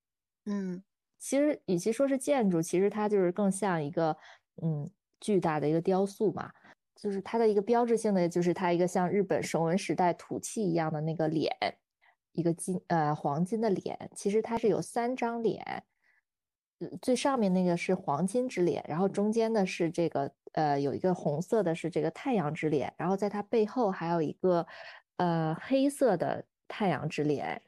[0.46, 0.82] 嗯，
[1.20, 4.16] 其实与其说是建筑，其实它就是更像一个
[4.62, 6.52] 嗯巨大的一个雕塑嘛。
[6.96, 11.52] 就是它的一个标志性的，就是它一个像日本绳文时代土器一样的那个脸，
[12.32, 15.84] 一个金呃黄金的脸，其实它是有三张脸，
[17.02, 24.66] 最上面那个是黄金之脸，然后中间的是这个呃有一个红色的是这个太阳之脸，然后在它背后还有一个
[25.18, 27.62] 呃黑色的太阳之脸，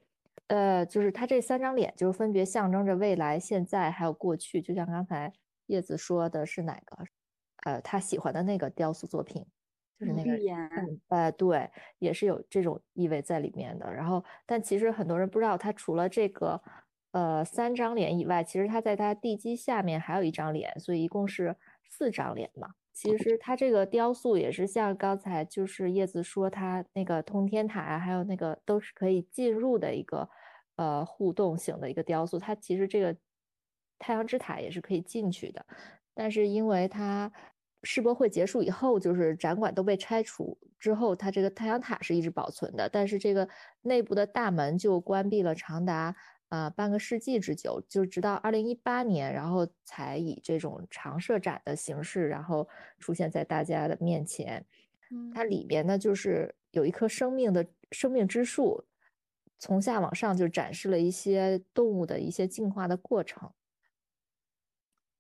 [0.48, 5.34] 呃就是它这三张脸就是分别象征着未来、现在还有过去，就像刚才
[5.66, 6.98] 叶子说的是哪个？
[7.68, 9.46] 呃，他喜欢的那个雕塑作品。
[10.00, 13.92] 就是那个，嗯，呃，对，也是有这种意味在里面的。
[13.92, 16.62] 然后，但其实很多人不知道，他除了这个，
[17.14, 21.56] 呃，三张脸以外，其实他在他地基下面还有一张脸，所以一共是
[21.90, 22.76] 四张脸嘛。
[22.94, 30.30] 其实他这个雕塑也是像刚才就是叶子说，他那个通天塔啊，还有那个都是可以进入的一个，
[30.76, 32.38] 呃，互动型的一个雕塑。
[32.38, 33.18] 它其实这个
[33.98, 35.66] 太阳之塔也是可以进去的，
[36.14, 37.34] 但是因为它。
[37.84, 43.48] 世博会结束以后，就是展馆都被拆除之后，它这个太阳塔是一直保存的，但是这个
[43.82, 46.16] 内部的大门就关闭了长达
[46.50, 52.68] 啊半个世纪之久，就直到二零一八年，然后才以这种常设展的形式，然后
[53.00, 54.66] 出现在大家的面前。
[55.34, 58.84] 它里边呢，就是有一棵生命的生命之树，
[59.58, 63.50] 从下往上就展示了一些动物的一些进化的过程。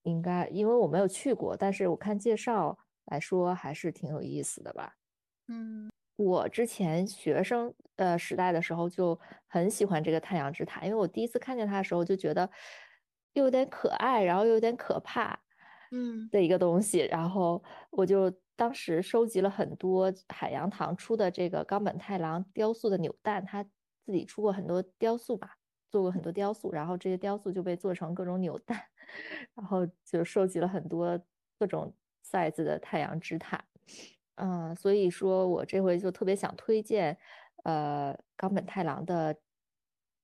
[0.07, 4.93] 应该，因为我没有去过，但是我看介绍来说还是挺有意思的吧。
[5.49, 12.49] 嗯，我之前学生呃时代的时候就很喜欢这个太阳之塔，因为我第一次看见它的时候就觉得
[13.33, 15.39] 又有点可爱，然后又有点可怕，
[15.91, 16.99] 嗯的一个东西。
[17.11, 23.63] 然后我就当时收集了很多海洋堂出的这个冈本太郎雕塑的扭蛋，他
[24.05, 25.55] 自己出过很多雕塑吧。
[25.89, 28.77] 做过很多雕塑，然后这些雕塑就被做成各种扭蛋，
[29.55, 31.19] 然后就收集了很多
[31.57, 31.93] 各种
[32.25, 33.63] size 的太阳之塔，
[34.35, 37.17] 嗯，所以说我这回就特别想推荐，
[37.63, 39.35] 呃，冈本太郎的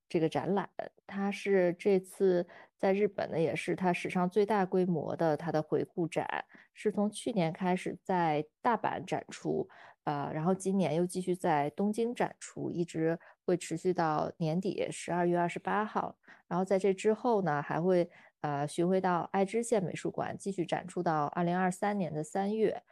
[0.08, 0.68] 这个展览，
[1.06, 2.46] 它是这次
[2.76, 9.66] 在日本呢，也是它史上最大规模的它的回顾展，是从去年开始在大阪展出，
[10.04, 13.18] 呃，然后今年又继续在东京展出，一直。
[13.44, 16.16] 会持续到年底十二月二十八号，
[16.48, 22.82] 然后在这之后呢，还会呃巡回到爱知县美术馆继续展出到二零二三年的三月。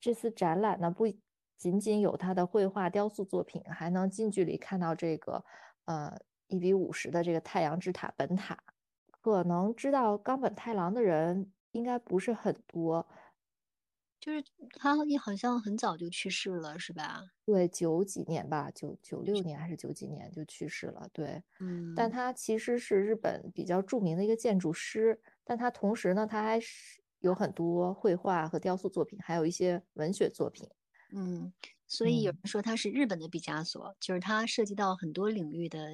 [0.00, 1.06] 这次展览呢，不
[1.56, 5.44] 仅仅有他的绘画、雕塑作品，还能近距离看到这个
[5.84, 8.56] 呃一比五十的这个太阳之塔本塔。
[9.20, 13.06] 可能知道冈本太郎的人应该不是很多。
[14.20, 14.44] 就是
[14.78, 17.24] 他也好像很早就去世了，是吧？
[17.46, 21.08] 对，九几年吧，九九六年还是九几年就去世了。
[21.12, 21.94] 对，嗯。
[21.96, 30.68] 但他其实是日本比较著名的一个建筑师，但他同时呢，他还是有很多绘画和雕塑作品，还有一些文学作品。
[31.12, 31.52] 嗯，
[31.88, 35.88] 所以有人说他是日本的毕加索，就是他涉及到很多领域的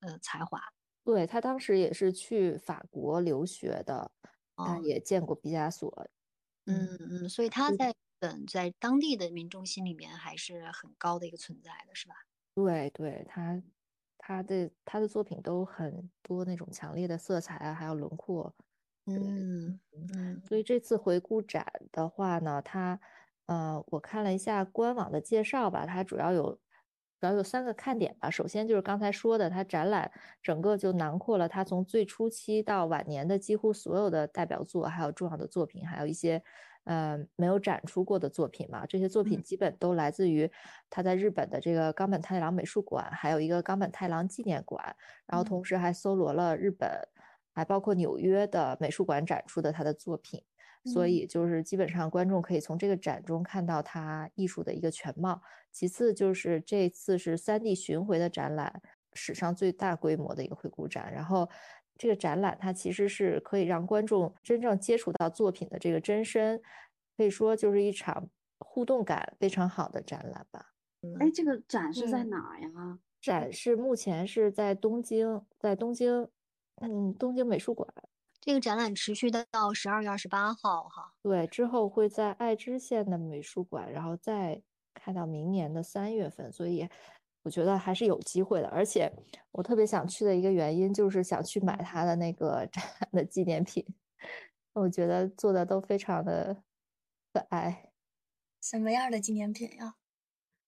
[0.00, 0.58] 呃才华。
[1.04, 4.12] 对他当时也是去法国留学的，
[4.56, 6.08] 他也见过毕加索。
[6.66, 12.14] 嗯嗯，所以他在本在当地的民众心里面还是很高的一个存在的，是吧？
[12.56, 13.62] 对对，他
[14.18, 18.54] 他的他的作品都很多那种强烈的色彩啊，还有轮廓。
[19.06, 19.80] 嗯
[20.14, 23.00] 嗯，所以这次回顾展的话呢，它
[23.46, 26.60] 呃，我看了一下官网的介绍吧，它主要有。
[27.22, 28.28] 主要有三个看点吧。
[28.28, 30.10] 首先就是刚才说的，它展览
[30.42, 36.42] 整个就囊括了它从最初期到晚年的几乎所有的代表作，还有重要的作品，还有一些
[36.82, 38.84] 呃没有展出过的作品嘛。
[38.86, 40.50] 这些作品基本都来自于
[40.90, 44.84] 他在日本的这个冈本太郎美术馆，还有一个冈本太郎纪念馆，
[45.24, 46.90] 然后同时还搜罗了日本，
[47.54, 50.42] 还包括纽约的美术馆展出的他的作品。
[50.84, 55.40] 所以就是基本上观众可以从这个展中看到他艺术的一个全貌。
[55.70, 61.12] 其次就是这次是三 D 巡回的展览，史上最大规模的一个回顾展。
[61.12, 61.48] 然后
[61.96, 66.60] 这个展览它其实是可以让观众真正接触到作品的这个真身，
[67.16, 70.72] 可以说就是一场互动感非常好的展览吧。
[71.20, 72.98] 哎，这个展是在哪儿呀？
[73.20, 76.28] 展示目前是在东京，在东京，
[76.80, 77.88] 嗯，东京美术馆。
[78.44, 84.60] 这个展览持续到十二月二十八号，哈，对，之后会在爱知县的美术馆，然后再
[84.92, 86.88] 开到明年的三月份，所以
[87.44, 88.66] 我觉得还是有机会的。
[88.66, 89.12] 而且
[89.52, 93.86] 我特别想去的一个原因就是想去买他的那个展览的纪念品，
[94.72, 96.64] 我觉得做的都非常的
[97.32, 97.90] 可爱。
[98.60, 99.94] 什么样的纪念品呀？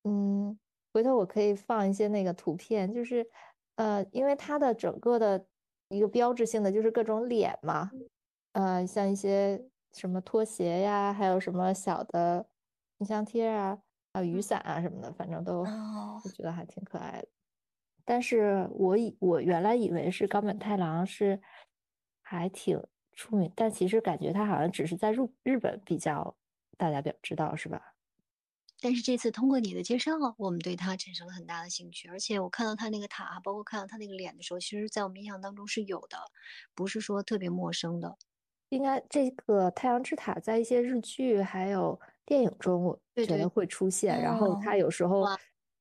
[0.05, 0.57] 嗯，
[0.92, 3.28] 回头我可以放一些那个图片，就是
[3.74, 5.44] 呃，因为它的整个的。
[5.89, 7.91] 一个标志性的就是各种脸嘛，
[8.53, 9.62] 呃，像一些
[9.93, 12.47] 什么拖鞋呀，还有什么小的
[12.99, 13.78] 冰箱贴啊，
[14.12, 17.28] 还有雨伞啊什么的，反正都我觉得还挺可爱的。
[18.05, 21.41] 但是我以我原来以为是冈本太郎是
[22.22, 22.82] 还挺
[23.12, 26.37] 出名，但其实感觉他好像只是在日日本比较
[26.76, 27.93] 大家比较知道，是吧？
[28.85, 36.18] 但是这次通过你的介绍，我们对他产生了很大的兴趣，而且我看到他那个塔，包括看到他那个脸的时候，其实在我们印象当中是有的，
[36.74, 38.18] 不是说特别陌生的。
[38.68, 44.20] 应该这个太阳之塔在一些日剧还有电影中，我觉得会出现。
[44.20, 45.24] 然后他有时候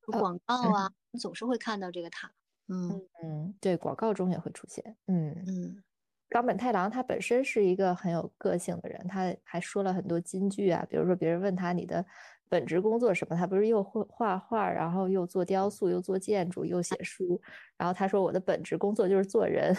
[0.06, 0.90] 广告啊，
[1.20, 2.32] 总是会看到这个塔。
[2.70, 4.96] 嗯嗯，对，广告中也会出现。
[5.08, 5.84] 嗯嗯，
[6.30, 12.06] 冈本太郎他本身是一个很有个性的人，他还说了很多金句啊，比如说别人问他你的。
[12.54, 13.36] 本职工作什么？
[13.36, 17.42] 他不是又会画画，然后又做雕塑，又做建筑，又写书。
[17.76, 19.76] 然后他说：“我的本职工作就是做人。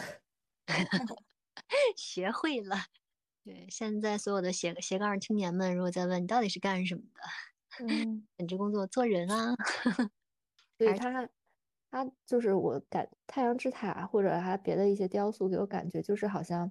[1.97, 2.77] ”学会了。
[3.45, 9.55] 对，现在所有的斜斜杠青年们，如果再问你到底是干什么的，嗯， 本职工作做人啊。
[10.77, 11.29] 所以他
[11.93, 16.68] 他就是我感太阳之塔或者他别的一些雕塑，给我感觉就是好像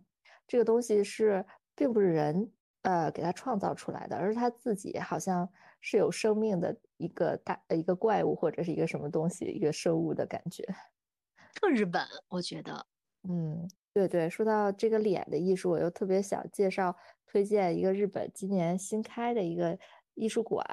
[0.48, 1.46] 这个东西是
[1.76, 2.52] 并不是人
[2.82, 5.48] 呃给他创造出来的，而是他自己好像。
[5.86, 10.64] 是有生命的一个大一个怪物或者是一个什么东西一个生物的感觉，
[11.54, 12.86] 特日本，我觉得，
[13.28, 16.96] 嗯，对对，说到这个脸的艺术，我又特别想介绍
[17.28, 19.78] 推荐一个日本今年新开的一个
[20.14, 20.66] 艺术馆，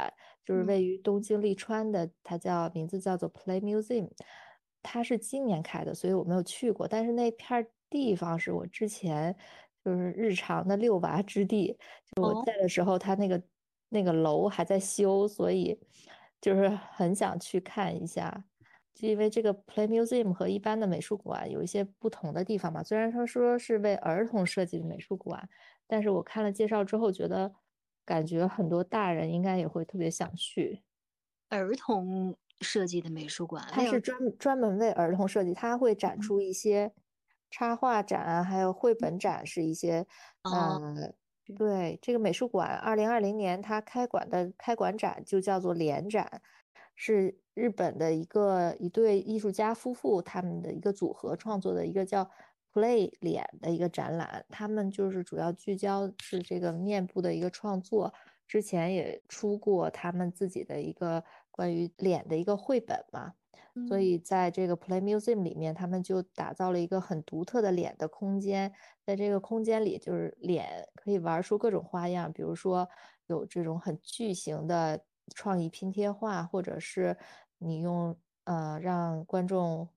[0.44, 4.08] 就是位于东京立川的，它叫名字叫做 Play Museum，
[4.80, 9.36] 它是今年开的，所以我没有去过，但是那片地方是我之前
[9.84, 11.76] 就是日常的遛娃之地，
[12.14, 13.42] 就我在的时候，它那个。
[13.90, 15.78] 那个楼还在修，所以
[16.40, 18.44] 就是很想去看一下。
[18.92, 22.82] 就因为这个 Play Museum 和一般的美术馆有一些不同的地方嘛。
[22.82, 25.48] 虽然说说是为儿童设计的美术馆，
[25.86, 27.52] 但是我看了介绍之后，觉得
[28.04, 30.82] 感觉很多大人应该也会特别想去。
[31.50, 36.92] 儿童设计的美术馆，它是专专门为儿童设计，它会展出一些
[37.50, 40.06] 插画展啊，还有绘本展，是一些
[40.42, 41.14] 嗯。
[41.50, 46.40] 对这个美术馆，二零二零年它开馆的开馆展就叫做联展，
[46.94, 52.30] 是日本的一个一对艺术家夫妇他们的一个组合创作的一个叫
[52.72, 54.44] Play 脸的一个展览。
[54.48, 58.14] 他们就是主要聚焦是这个面部的一个创作，
[58.46, 61.24] 之前也出过他们自己的一个
[61.60, 63.34] 关于脸的一个绘本嘛。
[63.86, 68.72] 所以在这个 Play Museum 里面，他们就打造了一个很独特的脸的空间。
[69.04, 72.88] 在这个空间里，就是脸可以玩出各种花样，比如说
[73.26, 75.04] 有这种很巨型的
[75.34, 77.16] 创意拼贴画，或者是
[77.58, 79.88] 你用呃让观众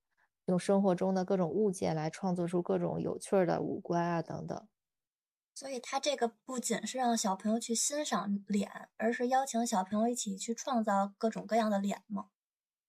[0.45, 4.67] 用生活中的各种物件来创作出各种有趣的五官啊等等。
[5.55, 12.25] 所以，他这个不仅是让小朋友去欣赏脸，而是邀请小朋友一起去创造各种各样的脸吗？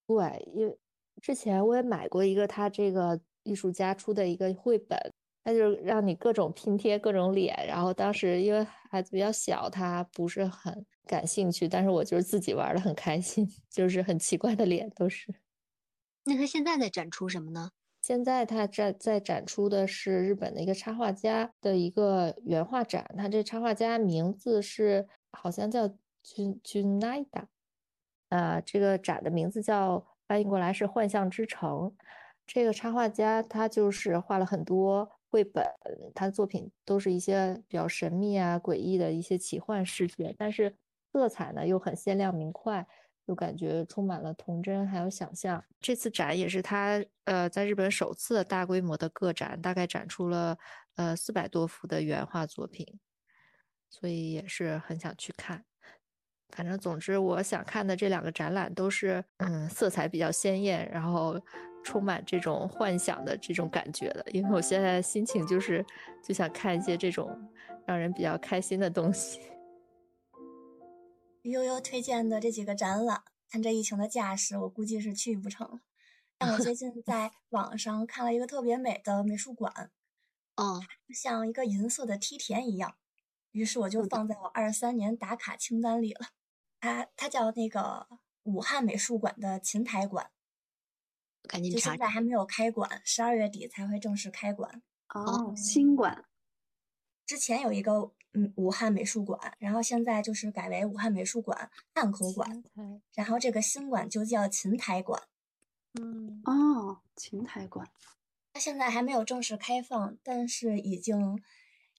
[0.09, 0.79] 对，因为
[1.23, 4.99] 之前我也买过一个他这个艺术家出的一个绘本，
[5.43, 7.55] 他就让你各种拼贴各种脸。
[7.67, 15.35] 然后当时因为孩子比较小，他不是很感兴趣，但是我就是自己玩的很开心， 就是很奇怪的脸都是。
[16.25, 17.71] 那他现在在展出什么呢？
[18.05, 25.89] 现在他在在展出的是日本的一个插画家的一个原画展，他这插画家名字是好像叫
[26.23, 27.49] 君君奈达。
[28.29, 31.71] 呃，这个展的名字叫翻译过来是《幻象之城》。
[32.47, 35.65] 这个插画家他就是画了很多绘本，
[36.15, 40.77] 他的作品都是一些比较神秘啊、诡异的一些奇幻世界，但是
[41.11, 42.87] 色彩呢又很鲜亮明快，
[43.27, 45.63] 就感觉充满了童真还有想象。
[45.81, 50.59] 这次展也是他呃在日本首次大规模的个展，大概展出了
[50.97, 52.87] 呃四百多幅的原画作品，
[53.89, 55.65] 所以也是很想去看。
[56.51, 61.41] 反正总之，我想看的这两个展览都是，嗯，色彩比较鲜艳，然后
[61.83, 64.25] 充满这种幻想的这种感觉的。
[64.31, 65.85] 因为我现在心情就是，
[66.23, 67.37] 就想看一些这种
[67.87, 69.41] 让人比较开心的东西。
[71.45, 75.81] 悠悠推荐的这几个展览，看这疫情的架势，我估计是去不成了。
[76.39, 79.91] 但我最近在 网上看了一个特别美的美术馆，
[80.57, 80.83] 哦，
[81.15, 82.97] 像一个银色的梯田一样，
[83.53, 86.29] 于是我就放在我二三年打卡清单里了。
[86.81, 88.09] 它它叫那个
[88.45, 90.31] 武汉美术馆的琴台馆，
[91.43, 94.83] 赶紧就现在还没有开馆，十二月底才会正式开馆。
[95.11, 96.25] 哦，新馆。
[97.27, 102.63] 之前有一个嗯武汉美术馆，然后现在就是改为武汉美术馆汉口馆，
[103.15, 105.23] 然后这个新馆就叫琴台馆。
[105.95, 107.89] 嗯，哦，琴台馆，
[108.53, 111.41] 它现在还没有正式开放，但是已经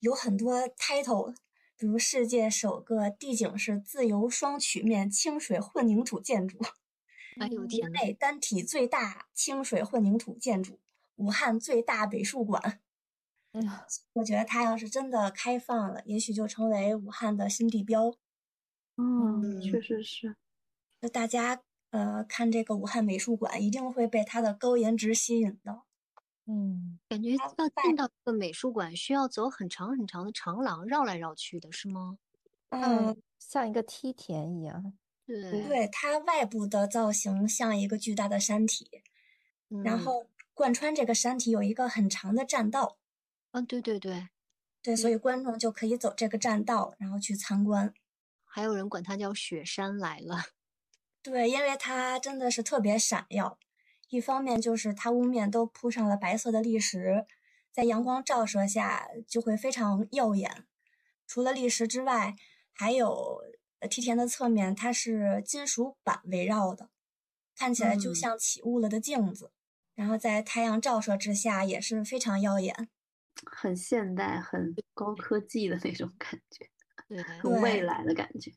[0.01, 1.33] 有很多 title。
[1.77, 6.57] 比如世界首个地景式自由双曲面清水混凝土建筑，
[7.37, 10.79] 哎呦国天呐，内单体最大清水混凝土建筑，
[11.17, 12.79] 武汉最大美术馆。
[13.57, 13.69] 嗯，
[14.11, 18.13] 我觉得它要是真的开放了，也许就成为武汉的新地标。
[18.97, 20.35] 嗯，确嗯实是。
[20.99, 25.83] 那大家呃看这个武汉美术馆，一定会被它的高颜值吸引的。
[26.47, 32.17] 嗯，感觉它要在进到这个美术馆需要走很长很长的长廊，绕来绕去的是吗？
[32.71, 34.93] 嗯，嗯，像一个梯田一样。
[35.25, 39.01] 对，对，它外部的造型像一个巨大的山体，
[39.83, 42.97] 然嗯后贯穿这个山体有一个很长的栈道。
[43.55, 44.27] 啊，对对对，
[44.81, 47.93] 对，所以观众就可以走这个栈道，然后去参观。
[48.43, 50.43] 还有人管它叫雪山来了。
[51.23, 53.57] 对，因为它真的是特别闪耀。
[54.09, 57.25] 一方面就是它屋面都铺上了白色的砾石，
[57.71, 60.65] 在阳光照射下就会非常耀眼。
[61.25, 62.35] 除了砾石之外，
[62.73, 63.41] 还有
[63.79, 66.89] 呃梯田的侧面，它是金属板围绕的，
[67.55, 69.53] 看起来就嗯像起雾了的镜子。
[69.93, 72.89] 然后在太阳照射之下也是非常耀眼。
[73.43, 76.69] 很现代、很高科技的那种感觉，
[77.07, 78.51] 对，很未来的感觉。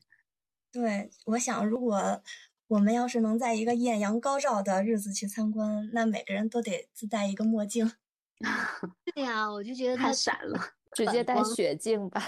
[0.71, 2.21] 对，我想如果
[2.67, 7.91] 我们要是能在一个艳阳高照的日子去参观，那每个人都得自带一个墨镜。
[9.15, 10.59] 对呀，我就觉得太闪了，
[10.95, 12.23] 直接戴雪镜吧。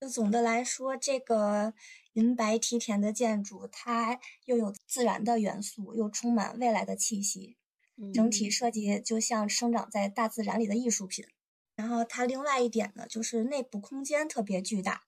[0.00, 1.72] 就总的来说，这个
[2.14, 7.56] 银白梯田的建筑，它又有自然的元素，又充满未来的气息，
[8.12, 11.24] 整体嗯设计就像生长在大自然里的艺术品。
[11.76, 15.02] 然后它另外一点呢，就是内部空间特别巨大。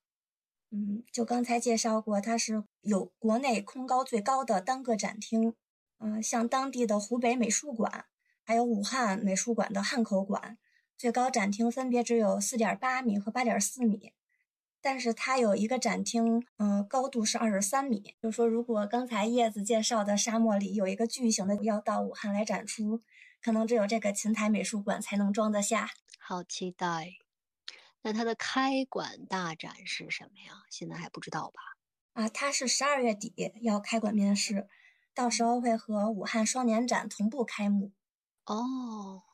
[0.70, 5.54] 嗯，就刚才介绍过，它是有国内空高最高的单个展厅。
[5.98, 8.06] 嗯、像当地的湖北美术馆，
[8.42, 10.58] 还有武汉美术馆的汉口馆，
[10.98, 14.12] 最高展厅分别只有四点八米和八点四米。
[14.86, 18.14] 但是它有一个展厅，嗯、高度是二十三米。
[18.22, 23.02] 就是说，如果刚才叶子介绍的沙漠里有一个巨型的要到武汉来展出，
[23.42, 25.90] 可能只有这个琴台美术馆才能装得下。
[26.20, 27.14] 好期待。
[28.02, 30.62] 那它的开馆大展是什么呀？
[30.70, 32.22] 现在还不知道吧？
[32.22, 34.68] 啊，它是十二月底要开馆面试，
[35.12, 37.90] 到时候会和武汉双年展同步开幕。
[38.44, 39.24] 哦，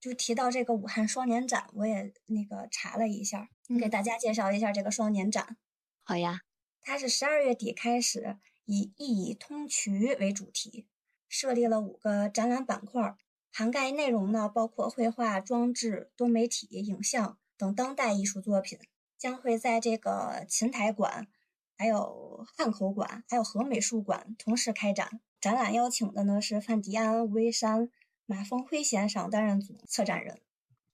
[0.00, 5.58] 就提到这个武汉双年展，我也那个查了一下，给嗯大家介绍一下这个双年展。
[6.02, 6.40] 好呀，
[6.80, 10.88] 它是十二月底开始，以“一以通衢”为主题，
[11.28, 13.18] 设立了五个展览板块儿，
[13.52, 18.78] 涵盖内容呢包括绘画、装置、多媒体、影像等当代艺术作品，
[19.18, 21.28] 将会在这个琴台馆、
[21.76, 25.20] 还有汉口馆、还有和美术馆同时开展。
[25.40, 27.90] 展览邀请的呢是范迪安、吴为山、
[28.30, 30.38] 马峰辉先生担任组策展人。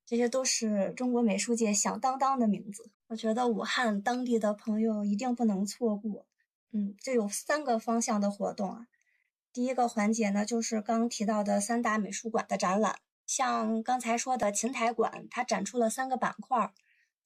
[0.07, 6.25] 这些都是中国美术界响当当的名字，我觉得武汉当地的朋友一定不能错过。
[6.73, 8.87] 嗯，这有三个方向的活动啊。
[9.53, 16.73] 第一个环节呢，就是刚提到的三大美术馆的展览，像刚才说的琴台馆，它展出了三个板块，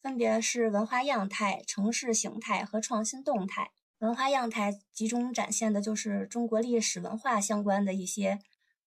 [0.02, 3.70] 分别是文化样态、城市形态和创新动态。
[3.98, 8.40] 文化样态集中展现的就是中国历史文化相关的一些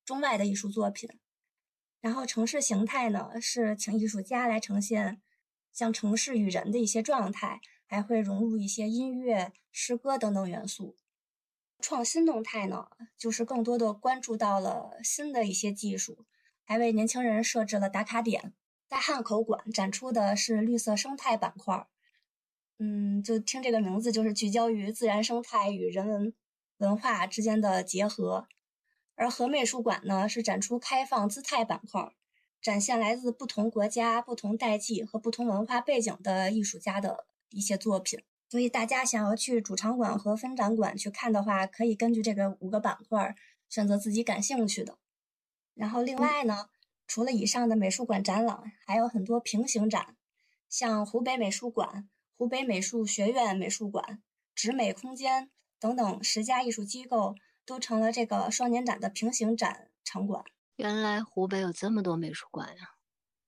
[0.06, 1.10] 中外的艺术作品。
[2.02, 5.22] 然后城市形态呢，是请艺术家来呈现
[5.72, 10.98] 像城市与人的一些状态，还会融入一些音乐、诗歌等等元素。
[11.80, 12.88] 创新动态呢，
[13.18, 16.26] 就是更多的关注到了新的一些技术，
[16.64, 18.54] 还为年轻人设置了打卡点。
[18.88, 21.88] 在汉口馆展出的是绿色生态板块，
[22.78, 26.34] 嗯，就听这个名字就是聚焦于自然生态与人文
[26.78, 28.48] 文化之间的结合。
[29.16, 32.14] 而和美术馆呢，是展出开放姿态板块儿，
[32.62, 38.24] 展现来自不同国家、不同代际和不同文化背景的艺术家的一些作品。
[38.50, 43.36] 所以大家想要去主场馆和分展馆去看的话，可以根据这个五个板块儿
[43.68, 44.98] 选择自己感兴趣的。
[45.74, 46.70] 然后另外呢，
[47.08, 50.16] 除了以上的美术馆展览，还有很多平行展，
[50.70, 52.08] 像湖北美术馆、
[52.38, 54.22] 湖北美术学院美术馆、
[54.54, 55.50] 直美空间
[55.80, 57.36] 等等十家艺术机构。
[57.66, 60.44] 都成了这个双年展的平行展场馆。
[60.76, 62.96] 原来湖北有这么多美术馆呀！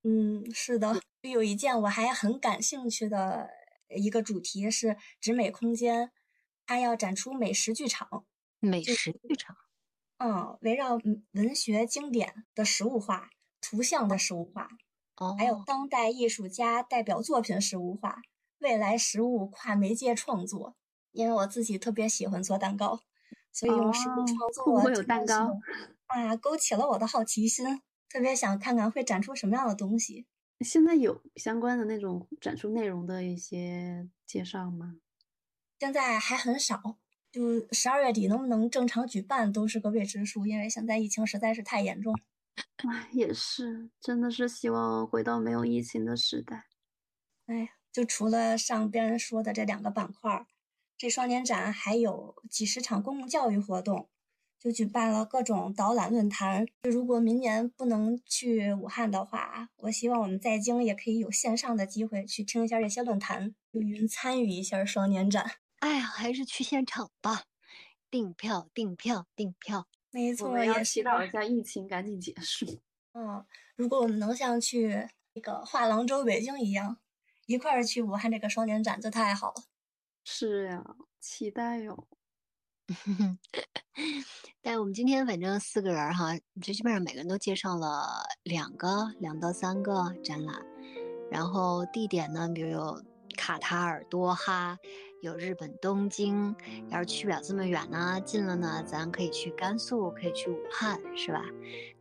[0.03, 3.49] 嗯，是的，有一件我还很感兴趣的
[3.89, 6.11] 一个主题是直美空间，
[6.65, 8.25] 它要展出美食剧场。
[8.59, 9.55] 美食剧场，
[10.17, 10.99] 嗯，围绕
[11.33, 13.29] 文学经典的实物化、
[13.61, 14.69] 图像的实物化，
[15.17, 18.21] 哦，还有当代艺术家代表作品实物化，
[18.59, 20.75] 未来实物跨媒介创作。
[21.11, 23.01] 因为我自己特别喜欢做蛋糕。
[23.55, 25.57] 所以用实物创作，会不会有蛋糕
[26.07, 26.35] 啊？
[26.35, 27.65] 勾起了我的好奇心，
[28.09, 30.25] 特别想看看会展出什么样的东西。
[30.59, 34.97] 现在有相关的那种展出内容的一些介绍吗？
[35.79, 36.97] 现在还很少，
[37.31, 42.13] 就十二月底能不能正常举办都是个未知数，因为现在疫情实在是太严重。
[42.89, 46.67] 哎，也是，真的是希望回到没有疫情的时代。
[47.47, 50.45] 哎，就除了上边说的这两个板块，
[50.97, 54.09] 这双年展还有几十场公共教育活动，
[54.57, 56.65] 就举办了各种导览论坛。
[56.83, 65.51] 如果明年不能去武汉的话，我希望我们在京也可以有线上的机会去听一下这些论坛，就云参与一下双年展。
[65.79, 67.43] 哎呀，还是去现场吧，
[68.09, 69.87] 订票，订票，订票。
[70.11, 72.65] 没错，也祈祷一下疫情赶紧结束。
[73.13, 76.97] 嗯，如果我们能像去那个画廊周北京一样，
[77.45, 79.63] 一块儿去武汉这个双年展，就太好了。
[80.27, 80.83] 是呀，
[81.19, 82.07] 期待哟。
[84.59, 90.65] 但我们今天反正四个人哈，就基本上每个人都介绍了两个、两到三个展览，
[91.31, 93.03] 然后地点呢，比如有
[93.37, 94.77] 卡塔尔多哈。
[95.21, 96.55] 有日本东京，
[96.89, 101.43] 要是去不了这么远呢，近了呢，咱可以去甘肃，可以去武汉，是吧？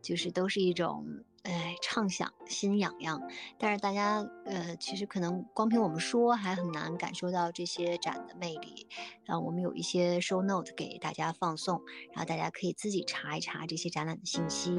[0.01, 1.23] 就是都是一种。
[1.45, 3.21] 哎，畅想，心痒痒。
[3.59, 8.87] 但是大家，呃，其实可能光凭我们说还很难感受到这些展的魅力。
[9.23, 11.79] 然后我们有一些 show note 给大家放送，
[12.13, 14.75] 然后大家可以自己查一查这些展览的信息。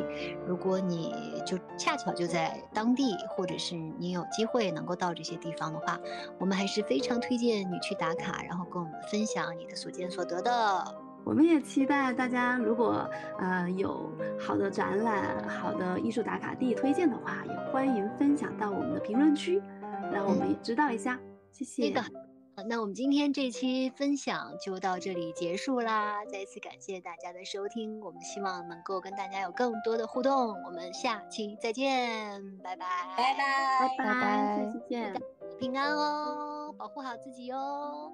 [0.46, 1.14] 如果你
[1.46, 5.98] 就恰巧就在当地，或者是你有机会能够到这些地方的话，
[6.40, 11.05] 我们还是非常推荐你去打卡，然后跟我们分享你的所见所得的。
[11.26, 13.04] 我们也期待大家，如果
[13.40, 14.08] 呃有
[14.38, 19.60] 好的展览、好的艺术打卡地推荐的话，也欢迎分享到我们的评论区，
[20.12, 21.18] 让我们也知道一下。
[21.50, 21.92] 谢谢。
[21.98, 26.24] 好，那我们今天这期分享就到这里结束啦！
[26.26, 30.54] 再次感谢大家的收听，我们希望能够跟大家有更多的互动。
[30.62, 34.14] 我们下期再见，拜拜，拜拜，拜拜，
[34.64, 35.12] 下期见，
[35.58, 38.12] 平安哦，保护好自己哦。